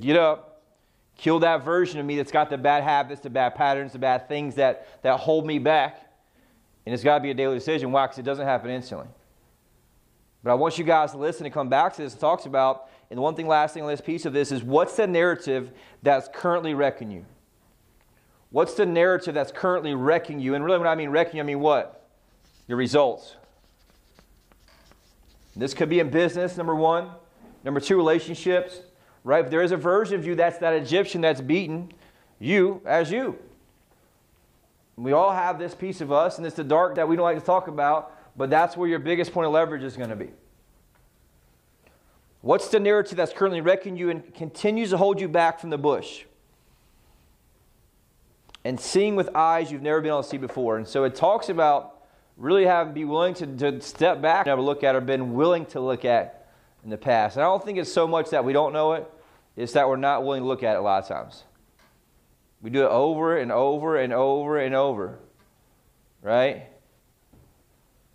Get 0.00 0.16
up, 0.16 0.47
kill 1.18 1.40
that 1.40 1.64
version 1.64 2.00
of 2.00 2.06
me 2.06 2.16
that's 2.16 2.32
got 2.32 2.48
the 2.48 2.56
bad 2.56 2.82
habits, 2.84 3.20
the 3.20 3.28
bad 3.28 3.54
patterns, 3.54 3.92
the 3.92 3.98
bad 3.98 4.28
things 4.28 4.54
that, 4.54 5.02
that 5.02 5.18
hold 5.18 5.44
me 5.44 5.58
back. 5.58 6.00
And 6.86 6.94
it's 6.94 7.04
got 7.04 7.18
to 7.18 7.22
be 7.22 7.30
a 7.30 7.34
daily 7.34 7.58
decision. 7.58 7.92
Why? 7.92 8.06
Because 8.06 8.18
it 8.18 8.24
doesn't 8.24 8.46
happen 8.46 8.70
instantly. 8.70 9.08
But 10.42 10.52
I 10.52 10.54
want 10.54 10.78
you 10.78 10.84
guys 10.84 11.10
to 11.10 11.18
listen 11.18 11.44
and 11.44 11.52
come 11.52 11.68
back 11.68 11.94
to 11.96 12.02
this. 12.02 12.14
It 12.14 12.20
talks 12.20 12.46
about, 12.46 12.88
and 13.10 13.18
the 13.18 13.22
one 13.22 13.34
thing, 13.34 13.48
last 13.48 13.74
thing 13.74 13.82
on 13.82 13.88
this 13.90 14.00
piece 14.00 14.24
of 14.24 14.32
this 14.32 14.52
is 14.52 14.62
what's 14.62 14.96
the 14.96 15.06
narrative 15.06 15.72
that's 16.02 16.28
currently 16.32 16.72
wrecking 16.72 17.10
you? 17.10 17.26
What's 18.50 18.74
the 18.74 18.86
narrative 18.86 19.34
that's 19.34 19.52
currently 19.52 19.94
wrecking 19.94 20.40
you? 20.40 20.54
And 20.54 20.64
really, 20.64 20.78
when 20.78 20.86
I 20.86 20.94
mean 20.94 21.10
wrecking, 21.10 21.36
you, 21.36 21.42
I 21.42 21.46
mean 21.46 21.60
what? 21.60 22.08
Your 22.68 22.78
results. 22.78 23.34
This 25.56 25.74
could 25.74 25.88
be 25.88 25.98
in 25.98 26.08
business, 26.10 26.56
number 26.56 26.74
one. 26.74 27.10
Number 27.64 27.80
two, 27.80 27.96
relationships, 27.96 28.80
right? 29.28 29.44
If 29.44 29.50
there 29.50 29.60
is 29.60 29.72
a 29.72 29.76
version 29.76 30.18
of 30.18 30.24
you 30.24 30.34
that's 30.36 30.56
that 30.58 30.72
Egyptian 30.72 31.20
that's 31.20 31.42
beaten 31.42 31.92
you 32.38 32.80
as 32.86 33.10
you. 33.10 33.38
We 34.96 35.12
all 35.12 35.32
have 35.32 35.58
this 35.58 35.74
piece 35.74 36.00
of 36.00 36.10
us, 36.10 36.38
and 36.38 36.46
it's 36.46 36.56
the 36.56 36.64
dark 36.64 36.94
that 36.94 37.06
we 37.06 37.14
don't 37.14 37.24
like 37.24 37.38
to 37.38 37.44
talk 37.44 37.68
about, 37.68 38.16
but 38.38 38.48
that's 38.48 38.74
where 38.74 38.88
your 38.88 38.98
biggest 38.98 39.32
point 39.32 39.46
of 39.46 39.52
leverage 39.52 39.82
is 39.82 39.98
going 39.98 40.08
to 40.08 40.16
be. 40.16 40.30
What's 42.40 42.68
the 42.68 42.80
narrative 42.80 43.18
that's 43.18 43.34
currently 43.34 43.60
wrecking 43.60 43.98
you 43.98 44.08
and 44.08 44.34
continues 44.34 44.90
to 44.90 44.96
hold 44.96 45.20
you 45.20 45.28
back 45.28 45.60
from 45.60 45.68
the 45.68 45.78
bush? 45.78 46.24
And 48.64 48.80
seeing 48.80 49.14
with 49.14 49.28
eyes 49.34 49.70
you've 49.70 49.82
never 49.82 50.00
been 50.00 50.08
able 50.08 50.22
to 50.22 50.28
see 50.28 50.38
before. 50.38 50.78
And 50.78 50.88
so 50.88 51.04
it 51.04 51.14
talks 51.14 51.50
about 51.50 52.00
really 52.38 52.64
having 52.64 52.94
be 52.94 53.04
willing 53.04 53.34
to, 53.34 53.46
to 53.46 53.80
step 53.82 54.22
back 54.22 54.46
and 54.46 54.48
have 54.48 54.58
a 54.58 54.62
look 54.62 54.82
at 54.82 54.94
or 54.94 55.02
been 55.02 55.34
willing 55.34 55.66
to 55.66 55.80
look 55.80 56.06
at 56.06 56.48
in 56.82 56.88
the 56.88 56.96
past. 56.96 57.36
And 57.36 57.44
I 57.44 57.46
don't 57.46 57.62
think 57.62 57.76
it's 57.76 57.92
so 57.92 58.06
much 58.06 58.30
that 58.30 58.42
we 58.42 58.54
don't 58.54 58.72
know 58.72 58.94
it, 58.94 59.10
it's 59.58 59.72
that 59.72 59.88
we're 59.88 59.96
not 59.96 60.24
willing 60.24 60.42
to 60.42 60.46
look 60.46 60.62
at 60.62 60.76
it 60.76 60.78
a 60.78 60.82
lot 60.82 61.02
of 61.02 61.08
times. 61.08 61.42
We 62.62 62.70
do 62.70 62.84
it 62.84 62.90
over 62.90 63.36
and 63.36 63.50
over 63.50 63.96
and 63.96 64.12
over 64.12 64.56
and 64.56 64.72
over. 64.72 65.18
Right? 66.22 66.66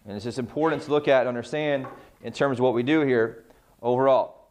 And 0.06 0.16
it's 0.16 0.24
just 0.24 0.40
important 0.40 0.84
to 0.84 0.92
look 0.92 1.10
at 1.10 1.20
and 1.22 1.28
understand 1.28 1.86
in 2.22 2.32
terms 2.32 2.60
of 2.60 2.64
what 2.64 2.74
we 2.74 2.82
do 2.82 3.02
here 3.02 3.44
overall. 3.82 4.48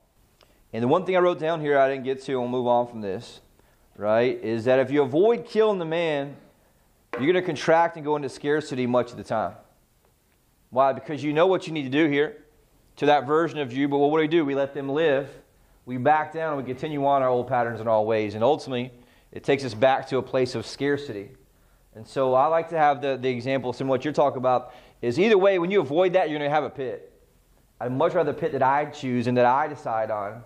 And 0.75 0.83
the 0.83 0.89
one 0.89 1.07
thing 1.07 1.17
I 1.17 1.21
wrote 1.21 1.39
down 1.39 1.63
here 1.63 1.79
I 1.79 1.89
didn't 1.89 2.05
get 2.05 2.23
to, 2.25 2.33
and 2.33 2.41
we'll 2.43 2.61
move 2.61 2.67
on 2.67 2.87
from 2.87 3.01
this, 3.01 3.41
right, 3.97 4.39
is 4.43 4.67
that 4.67 4.79
if 4.79 4.91
you 4.91 5.03
avoid 5.03 5.47
killing 5.47 5.79
the 5.79 5.87
man, 5.87 6.37
you're 7.15 7.33
going 7.33 7.35
to 7.35 7.43
contract 7.43 7.97
and 7.97 8.05
go 8.05 8.17
into 8.17 8.29
scarcity 8.29 8.87
much 8.87 9.11
of 9.11 9.17
the 9.17 9.25
time. 9.25 9.55
Why? 10.69 10.93
Because 10.93 11.25
you 11.25 11.33
know 11.33 11.47
what 11.47 11.67
you 11.67 11.73
need 11.73 11.85
to 11.85 11.91
do 11.91 12.07
here 12.09 12.37
to 12.97 13.07
that 13.07 13.27
version 13.27 13.59
of 13.59 13.73
you, 13.73 13.89
but 13.89 13.97
what 13.97 14.19
do 14.19 14.23
we 14.23 14.29
do? 14.29 14.45
We 14.45 14.55
let 14.55 14.75
them 14.75 14.91
live. 14.91 15.31
We 15.85 15.97
back 15.97 16.33
down 16.33 16.57
and 16.57 16.65
we 16.65 16.73
continue 16.73 17.05
on 17.07 17.23
our 17.23 17.29
old 17.29 17.49
patterns 17.49 17.81
in 17.81 17.89
all 17.89 18.07
ways. 18.07 18.35
And 18.35 18.45
ultimately, 18.45 18.93
it 19.33 19.45
takes 19.45 19.65
us 19.65 19.75
back 19.75 20.09
to 20.09 20.19
a 20.19 20.23
place 20.23 20.55
of 20.55 20.67
scarcity. 20.67 21.31
And 21.95 22.07
so 22.07 22.35
I 22.35 22.47
like 22.47 22.69
to 22.71 22.79
have 22.79 23.03
the, 23.03 23.17
the 23.17 23.29
example, 23.29 23.73
similar 23.73 23.97
what 23.97 24.05
you're 24.05 24.15
talking 24.15 24.39
about, 24.39 24.75
is 25.01 25.19
either 25.19 25.37
way, 25.37 25.59
when 25.59 25.71
you 25.71 25.81
avoid 25.81 26.13
that, 26.13 26.31
you're 26.31 26.39
going 26.39 26.49
to 26.49 26.55
have 26.55 26.65
a 26.65 26.71
pit. 26.71 27.13
I'd 27.81 27.93
much 27.93 28.15
rather 28.15 28.33
the 28.33 28.39
pit 28.39 28.53
that 28.53 28.63
I 28.63 28.87
choose 28.87 29.27
and 29.27 29.37
that 29.37 29.45
I 29.45 29.67
decide 29.67 30.11
on 30.11 30.45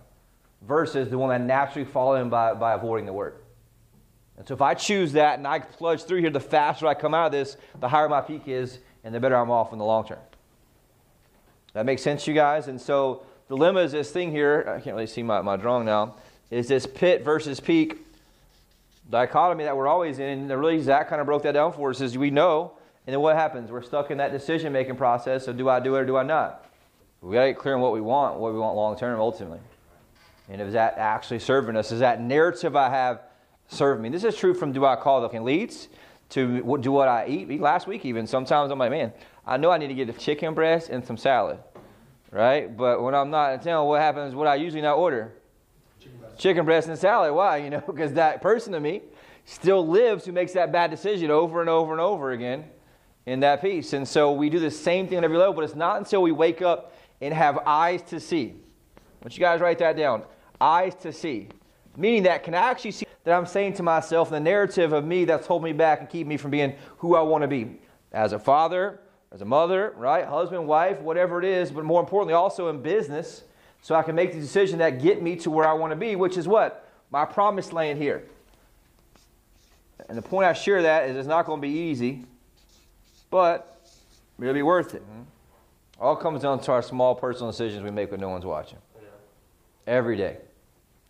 versus 0.63 1.11
the 1.11 1.19
one 1.19 1.29
that 1.29 1.43
naturally 1.43 1.85
fall 1.85 2.15
in 2.15 2.31
by, 2.31 2.55
by 2.55 2.73
avoiding 2.73 3.05
the 3.05 3.13
word. 3.13 3.35
And 4.39 4.49
so 4.49 4.55
if 4.55 4.63
I 4.63 4.75
choose 4.75 5.13
that 5.13 5.39
and 5.39 5.47
I 5.47 5.59
plunge 5.61 6.05
through 6.05 6.21
here, 6.21 6.31
the 6.31 6.41
faster 6.41 6.87
I 6.87 6.95
come 6.95 7.15
out 7.15 7.27
of 7.27 7.33
this, 7.33 7.57
the 7.81 7.89
higher 7.89 8.09
my 8.09 8.21
peak 8.21 8.49
is, 8.49 8.79
and 9.05 9.15
the 9.15 9.21
better 9.21 9.37
I'm 9.37 9.51
off 9.51 9.73
in 9.73 9.79
the 9.79 9.85
long 9.85 10.07
term. 10.07 10.19
That 11.75 11.87
makes 11.87 12.03
sense, 12.03 12.27
you 12.27 12.35
guys? 12.35 12.69
And 12.69 12.81
so 12.81 13.23
dilemma 13.49 13.81
is 13.81 13.93
this 13.93 14.11
thing 14.11 14.31
here, 14.31 14.65
I 14.69 14.81
can't 14.81 14.95
really 14.97 15.07
see 15.07 15.23
my, 15.23 15.41
my 15.41 15.57
drawing 15.57 15.87
now, 15.87 16.17
is 16.51 16.69
this 16.69 16.87
pit 16.87 17.25
versus 17.25 17.61
peak 17.61 17.99
dichotomy 19.11 19.65
that 19.65 19.77
we're 19.77 19.87
always 19.89 20.19
in. 20.19 20.51
And 20.51 20.61
really, 20.61 20.81
Zach 20.81 21.09
kind 21.09 21.21
of 21.21 21.27
broke 21.27 21.43
that 21.45 21.53
down 21.53 21.73
for 21.73 21.91
us 21.91 22.01
is 22.01 22.17
we 22.19 22.31
know, 22.31 22.73
and 23.07 23.15
then 23.15 23.21
what 23.21 23.37
happens? 23.37 23.71
We're 23.71 23.83
stuck 23.83 24.11
in 24.11 24.19
that 24.19 24.33
decision 24.33 24.73
making 24.73 24.97
process 24.97 25.49
of 25.49 25.57
do 25.57 25.69
I 25.69 25.81
do 25.81 25.95
it 25.97 26.01
or 26.01 26.07
do 26.07 26.17
I 26.17 26.23
not? 26.23 26.65
We 27.23 27.35
got 27.35 27.43
to 27.43 27.53
get 27.53 27.59
clear 27.59 27.75
on 27.75 27.81
what 27.81 27.93
we 27.93 28.01
want, 28.01 28.39
what 28.39 28.53
we 28.53 28.59
want 28.59 28.77
long 28.77 28.97
term 28.97 29.19
ultimately. 29.21 29.61
And 30.49 30.61
is 30.61 30.75
that 30.75 30.97
actually 30.99 31.41
serving 31.41 31.77
us? 31.77 31.91
Is 31.91 32.01
that 32.01 32.21
narrative 32.21 32.77
I 32.77 32.91
have 32.91 33.23
serving 33.69 34.03
me? 34.03 34.11
This 34.11 34.23
is 34.23 34.37
true 34.37 34.55
from 34.55 34.73
do 34.73 34.85
I 34.85 34.97
call 34.97 35.27
the 35.27 35.41
leads? 35.41 35.89
to 36.31 36.79
do 36.81 36.93
what 36.93 37.09
I 37.09 37.27
eat. 37.29 37.61
Last 37.61 37.87
week, 37.87 38.05
even 38.05 38.27
sometimes 38.27 38.71
I'm 38.71 38.79
like, 38.79 38.91
man, 38.91 39.13
I 39.47 39.57
know 39.57 39.71
I 39.71 39.79
need 39.79 39.89
to 39.89 39.95
get 39.95 40.09
a 40.09 40.13
chicken 40.13 40.55
breast 40.55 40.91
and 40.91 41.05
some 41.05 41.17
salad, 41.17 41.59
right? 42.37 42.77
But 42.77 43.03
when 43.03 43.15
I'm 43.15 43.31
not 43.31 43.55
in 43.55 43.61
town, 43.61 43.87
what 43.87 44.01
happens? 44.01 44.35
What 44.35 44.47
I 44.47 44.57
usually 44.57 44.83
not 44.83 44.97
order? 44.97 45.33
Chicken 45.99 46.19
breast 46.19 46.39
chicken 46.39 46.65
breast 46.65 46.89
and 46.89 46.99
salad. 46.99 47.33
Why? 47.35 47.57
You 47.57 47.71
know, 47.71 47.81
because 47.87 48.13
that 48.13 48.43
person 48.43 48.73
to 48.75 48.81
me 48.81 49.03
still 49.47 49.87
lives 49.87 50.27
who 50.27 50.33
makes 50.33 50.53
that 50.53 50.71
bad 50.71 50.91
decision 50.91 51.31
over 51.31 51.61
and 51.61 51.71
over 51.71 51.93
and 51.93 52.01
over 52.01 52.33
again 52.33 52.65
in 53.25 53.41
that 53.41 53.63
piece. 53.63 53.93
And 53.93 54.07
so 54.07 54.33
we 54.33 54.51
do 54.51 54.59
the 54.59 54.71
same 54.71 55.09
thing 55.09 55.19
at 55.19 55.25
every 55.25 55.39
level, 55.39 55.55
but 55.55 55.65
it's 55.65 55.75
not 55.75 55.97
until 55.99 56.21
we 56.21 56.33
wake 56.33 56.63
up 56.63 56.95
and 57.21 57.33
have 57.33 57.59
eyes 57.65 58.03
to 58.03 58.21
see. 58.21 58.55
Want 59.23 59.37
you 59.37 59.41
guys 59.41 59.61
write 59.61 59.79
that 59.79 59.97
down. 59.97 60.23
Eyes 60.61 60.95
to 60.97 61.13
see. 61.13 61.49
Meaning 61.97 62.25
that 62.25 62.43
can 62.43 62.55
I 62.55 62.71
actually 62.71 62.91
see 62.91 63.07
that 63.25 63.33
I'm 63.35 63.47
saying 63.47 63.75
to 63.75 63.83
myself 63.83 64.31
the 64.31 64.39
narrative 64.39 64.93
of 64.93 65.05
me 65.05 65.25
that's 65.25 65.47
holding 65.47 65.65
me 65.65 65.73
back 65.73 66.01
and 66.01 66.09
keep 66.09 66.27
me 66.27 66.37
from 66.37 66.51
being 66.51 66.75
who 66.99 67.17
I 67.17 67.23
want 67.23 67.43
to 67.43 67.49
be 67.49 67.79
as 68.13 68.33
a 68.33 68.39
father, 68.39 69.01
as 69.33 69.41
a 69.41 69.45
mother, 69.45 69.93
right? 69.97 70.25
Husband, 70.25 70.67
wife, 70.67 71.01
whatever 71.01 71.39
it 71.39 71.45
is, 71.45 71.71
but 71.71 71.85
more 71.85 72.01
importantly, 72.01 72.35
also 72.35 72.69
in 72.69 72.83
business, 72.83 73.43
so 73.83 73.95
I 73.95 74.03
can 74.03 74.15
make 74.15 74.33
the 74.33 74.41
decision 74.41 74.79
that 74.79 75.03
get 75.03 75.23
me 75.23 75.37
to 75.37 75.51
where 75.51 75.67
I 75.67 75.73
want 75.73 75.93
to 75.93 75.97
be, 75.97 76.17
which 76.17 76.37
is 76.37 76.49
what? 76.49 76.89
My 77.11 77.25
promised 77.25 77.73
land 77.73 77.99
here. 77.99 78.25
And 80.09 80.17
the 80.17 80.23
point 80.23 80.47
I 80.47 80.53
share 80.53 80.83
that 80.83 81.09
is 81.09 81.17
it's 81.17 81.29
not 81.29 81.47
going 81.47 81.61
to 81.61 81.67
be 81.67 81.73
easy, 81.73 82.25
but 83.31 83.87
it'll 84.41 84.55
be 84.55 84.63
worth 84.63 84.95
it. 84.95 85.03
All 86.01 86.17
comes 86.17 86.43
down 86.43 86.61
to 86.61 86.73
our 86.73 86.83
small 86.83 87.15
personal 87.15 87.51
decisions 87.51 87.83
we 87.83 87.91
make 87.91 88.11
when 88.11 88.21
no 88.21 88.29
one's 88.29 88.45
watching. 88.45 88.79
Every 89.87 90.17
day. 90.17 90.39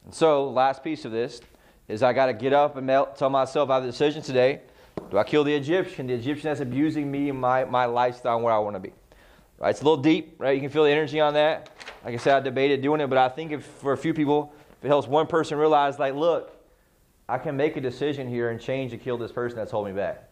And 0.04 0.14
so, 0.14 0.48
last 0.48 0.84
piece 0.84 1.04
of 1.04 1.12
this 1.12 1.40
is 1.88 2.02
I 2.02 2.12
got 2.12 2.26
to 2.26 2.32
get 2.32 2.52
up 2.52 2.76
and 2.76 2.86
tell 3.16 3.30
myself 3.30 3.70
I 3.70 3.74
have 3.74 3.84
the 3.84 3.90
decision 3.90 4.22
today. 4.22 4.60
Do 5.10 5.18
I 5.18 5.24
kill 5.24 5.44
the 5.44 5.54
Egyptian? 5.54 6.06
The 6.06 6.14
Egyptian 6.14 6.50
that's 6.50 6.60
abusing 6.60 7.10
me 7.10 7.30
and 7.30 7.40
my, 7.40 7.64
my 7.64 7.84
lifestyle 7.84 8.36
and 8.36 8.44
where 8.44 8.52
I 8.52 8.58
want 8.58 8.76
to 8.76 8.80
be. 8.80 8.92
Right? 9.58 9.70
It's 9.70 9.80
a 9.80 9.84
little 9.84 10.02
deep, 10.02 10.34
right? 10.38 10.54
You 10.54 10.60
can 10.60 10.70
feel 10.70 10.84
the 10.84 10.90
energy 10.90 11.20
on 11.20 11.34
that. 11.34 11.70
Like 12.04 12.14
I 12.14 12.16
said, 12.18 12.36
I 12.36 12.40
debated 12.40 12.82
doing 12.82 13.00
it, 13.00 13.06
but 13.08 13.18
I 13.18 13.28
think 13.28 13.52
if 13.52 13.64
for 13.64 13.92
a 13.92 13.96
few 13.96 14.12
people, 14.12 14.52
if 14.78 14.84
it 14.84 14.88
helps 14.88 15.08
one 15.08 15.26
person 15.26 15.58
realize, 15.58 15.98
like, 15.98 16.14
look, 16.14 16.52
I 17.28 17.38
can 17.38 17.56
make 17.56 17.76
a 17.76 17.80
decision 17.80 18.28
here 18.28 18.50
and 18.50 18.60
change 18.60 18.92
to 18.92 18.98
kill 18.98 19.18
this 19.18 19.32
person 19.32 19.56
that's 19.56 19.70
holding 19.70 19.94
me 19.94 20.00
back. 20.00 20.30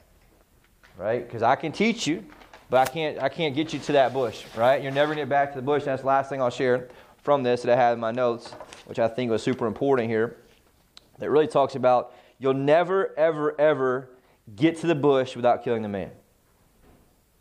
Right? 0.96 1.26
Because 1.26 1.42
I 1.42 1.56
can 1.56 1.72
teach 1.72 2.06
you, 2.06 2.24
but 2.70 2.88
I 2.88 2.90
can't 2.90 3.20
I 3.20 3.28
can't 3.28 3.54
get 3.54 3.72
you 3.72 3.80
to 3.80 3.92
that 3.92 4.12
bush, 4.12 4.44
right? 4.56 4.80
You're 4.80 4.92
never 4.92 5.12
gonna 5.12 5.22
get 5.22 5.28
back 5.28 5.52
to 5.52 5.56
the 5.56 5.62
bush. 5.62 5.84
That's 5.84 6.02
the 6.02 6.08
last 6.08 6.28
thing 6.28 6.40
I'll 6.40 6.50
share 6.50 6.88
from 7.22 7.42
this 7.42 7.62
that 7.62 7.72
I 7.72 7.76
had 7.80 7.94
in 7.94 8.00
my 8.00 8.12
notes, 8.12 8.52
which 8.86 8.98
I 8.98 9.08
think 9.08 9.30
was 9.30 9.42
super 9.42 9.66
important 9.66 10.08
here. 10.08 10.36
That 11.18 11.30
really 11.30 11.48
talks 11.48 11.74
about 11.74 12.12
you'll 12.38 12.54
never, 12.54 13.18
ever, 13.18 13.58
ever 13.60 14.10
get 14.56 14.78
to 14.80 14.86
the 14.86 14.94
bush 14.94 15.36
without 15.36 15.64
killing 15.64 15.82
the 15.82 15.88
man. 15.88 16.10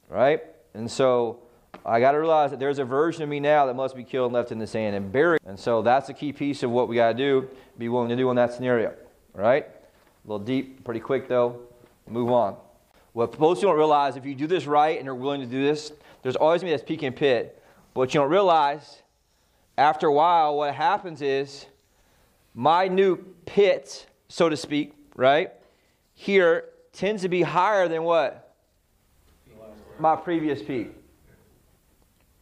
Right? 0.10 0.44
And 0.74 0.90
so 0.90 1.40
I 1.86 2.00
got 2.00 2.12
to 2.14 2.20
realize 2.20 2.52
that 2.52 2.60
there's 2.60 2.80
a 2.80 2.86
version 2.86 3.24
of 3.24 3.30
me 3.30 3.40
now 3.40 3.66
that 3.66 3.74
must 3.74 3.96
be 3.96 4.04
killed 4.04 4.28
and 4.28 4.34
left 4.34 4.52
in 4.52 4.60
the 4.60 4.68
sand 4.68 4.96
and 4.96 5.12
buried. 5.12 5.42
And 5.46 5.60
so 5.60 5.82
that's 5.82 6.10
a 6.10 6.14
key 6.14 6.32
piece 6.32 6.64
of 6.64 6.72
what 6.72 6.88
we 6.88 6.96
got 6.96 7.10
to 7.10 7.14
do, 7.14 7.50
be 7.78 7.90
willing 7.90 8.10
to 8.10 8.16
do 8.16 8.30
in 8.30 8.36
that 8.38 8.54
scenario. 8.54 8.94
Right? 9.34 9.66
A 9.66 10.28
little 10.28 10.46
deep, 10.46 10.84
pretty 10.84 11.00
quick 11.00 11.28
though. 11.28 11.62
Move 12.08 12.32
on. 12.32 12.56
What 13.14 13.40
most 13.40 13.62
you 13.62 13.68
don't 13.68 13.78
realize, 13.78 14.16
if 14.16 14.26
you 14.26 14.34
do 14.34 14.48
this 14.48 14.66
right 14.66 14.98
and 14.98 15.06
you're 15.06 15.16
willing 15.16 15.42
to 15.42 15.48
do 15.48 15.64
this, 15.64 15.92
there's 16.22 16.36
always 16.36 16.64
me 16.64 16.72
that's 16.72 16.84
peak 16.84 17.04
and 17.04 17.16
pit. 17.16 17.62
But 17.94 18.00
what 18.00 18.14
you 18.14 18.20
don't 18.20 18.30
realize, 18.30 19.04
after 19.78 20.08
a 20.08 20.14
while, 20.14 20.58
what 20.58 20.74
happens 20.74 21.22
is 21.22 21.68
my 22.56 22.88
new 22.88 23.18
pit, 23.46 24.08
so 24.30 24.50
to 24.50 24.58
speak, 24.58 24.94
right, 25.16 25.52
here 26.16 26.66
tends 26.94 27.24
to 27.24 27.30
be 27.30 27.42
higher 27.42 27.88
than 27.88 28.04
what? 28.04 28.56
My 30.00 30.16
previous 30.16 30.62
peak. 30.62 30.92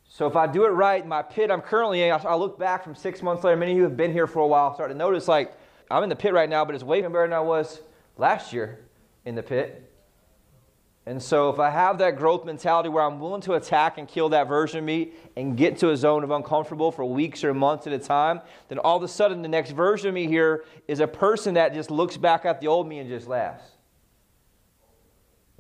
So 0.08 0.28
if 0.28 0.36
I 0.36 0.46
do 0.46 0.66
it 0.66 0.70
right, 0.70 1.08
my 1.08 1.22
pit 1.22 1.50
I'm 1.50 1.62
currently 1.62 2.04
in, 2.04 2.12
I 2.12 2.36
look 2.36 2.60
back 2.60 2.84
from 2.84 2.96
six 2.96 3.22
months 3.22 3.44
later, 3.44 3.56
many 3.56 3.72
of 3.72 3.78
you 3.78 3.84
have 3.84 3.98
been 3.98 4.12
here 4.12 4.28
for 4.28 4.40
a 4.40 4.48
while, 4.48 4.74
start 4.74 4.92
to 4.92 4.98
notice 4.98 5.28
like 5.28 5.54
I'm 5.90 6.04
in 6.04 6.10
the 6.10 6.16
pit 6.16 6.34
right 6.34 6.50
now, 6.50 6.66
but 6.66 6.76
it's 6.76 6.84
way 6.84 7.02
better 7.02 7.22
than 7.22 7.34
I 7.34 7.40
was 7.40 7.82
last 8.18 8.54
year 8.54 8.80
in 9.26 9.36
the 9.36 9.44
pit. 9.44 9.88
And 11.08 11.22
so, 11.22 11.50
if 11.50 11.60
I 11.60 11.72
have 11.72 11.98
that 11.98 12.18
growth 12.18 12.46
mentality 12.46 12.88
where 12.88 13.04
I'm 13.04 13.20
willing 13.20 13.42
to 13.42 13.54
attack 13.54 13.98
and 13.98 14.08
kill 14.08 14.30
that 14.30 14.48
version 14.48 14.78
of 14.78 14.86
me 14.86 15.14
and 15.36 15.58
get 15.58 15.78
to 15.80 15.90
a 15.90 15.98
zone 15.98 16.24
of 16.24 16.30
uncomfortable 16.30 16.92
for 16.92 17.04
weeks 17.04 17.44
or 17.44 17.54
months 17.56 17.88
at 17.88 17.94
a 17.94 18.00
time, 18.00 18.42
then 18.68 18.78
all 18.78 18.98
of 18.98 19.04
a 19.04 19.08
sudden 19.08 19.42
the 19.42 19.48
next 19.48 19.72
version 19.72 20.10
of 20.10 20.14
me 20.14 20.28
here 20.28 20.64
is 20.88 21.00
a 21.00 21.08
person 21.08 21.56
that 21.56 21.74
just 21.74 21.90
looks 21.90 22.18
back 22.18 22.46
at 22.46 22.62
the 22.62 22.68
old 22.68 22.88
me 22.88 23.00
and 23.00 23.10
just 23.10 23.28
laughs. 23.28 23.64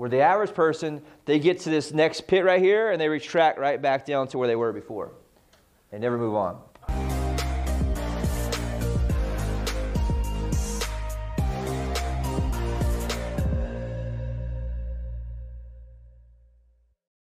Where 0.01 0.09
the 0.09 0.21
average 0.21 0.55
person, 0.55 1.03
they 1.25 1.37
get 1.37 1.59
to 1.59 1.69
this 1.69 1.93
next 1.93 2.21
pit 2.21 2.43
right 2.43 2.59
here 2.59 2.89
and 2.89 2.99
they 2.99 3.07
retract 3.07 3.59
right 3.59 3.79
back 3.79 4.03
down 4.03 4.27
to 4.29 4.39
where 4.39 4.47
they 4.47 4.55
were 4.55 4.73
before. 4.73 5.11
They 5.91 5.99
never 5.99 6.17
move 6.17 6.33
on. 6.33 6.59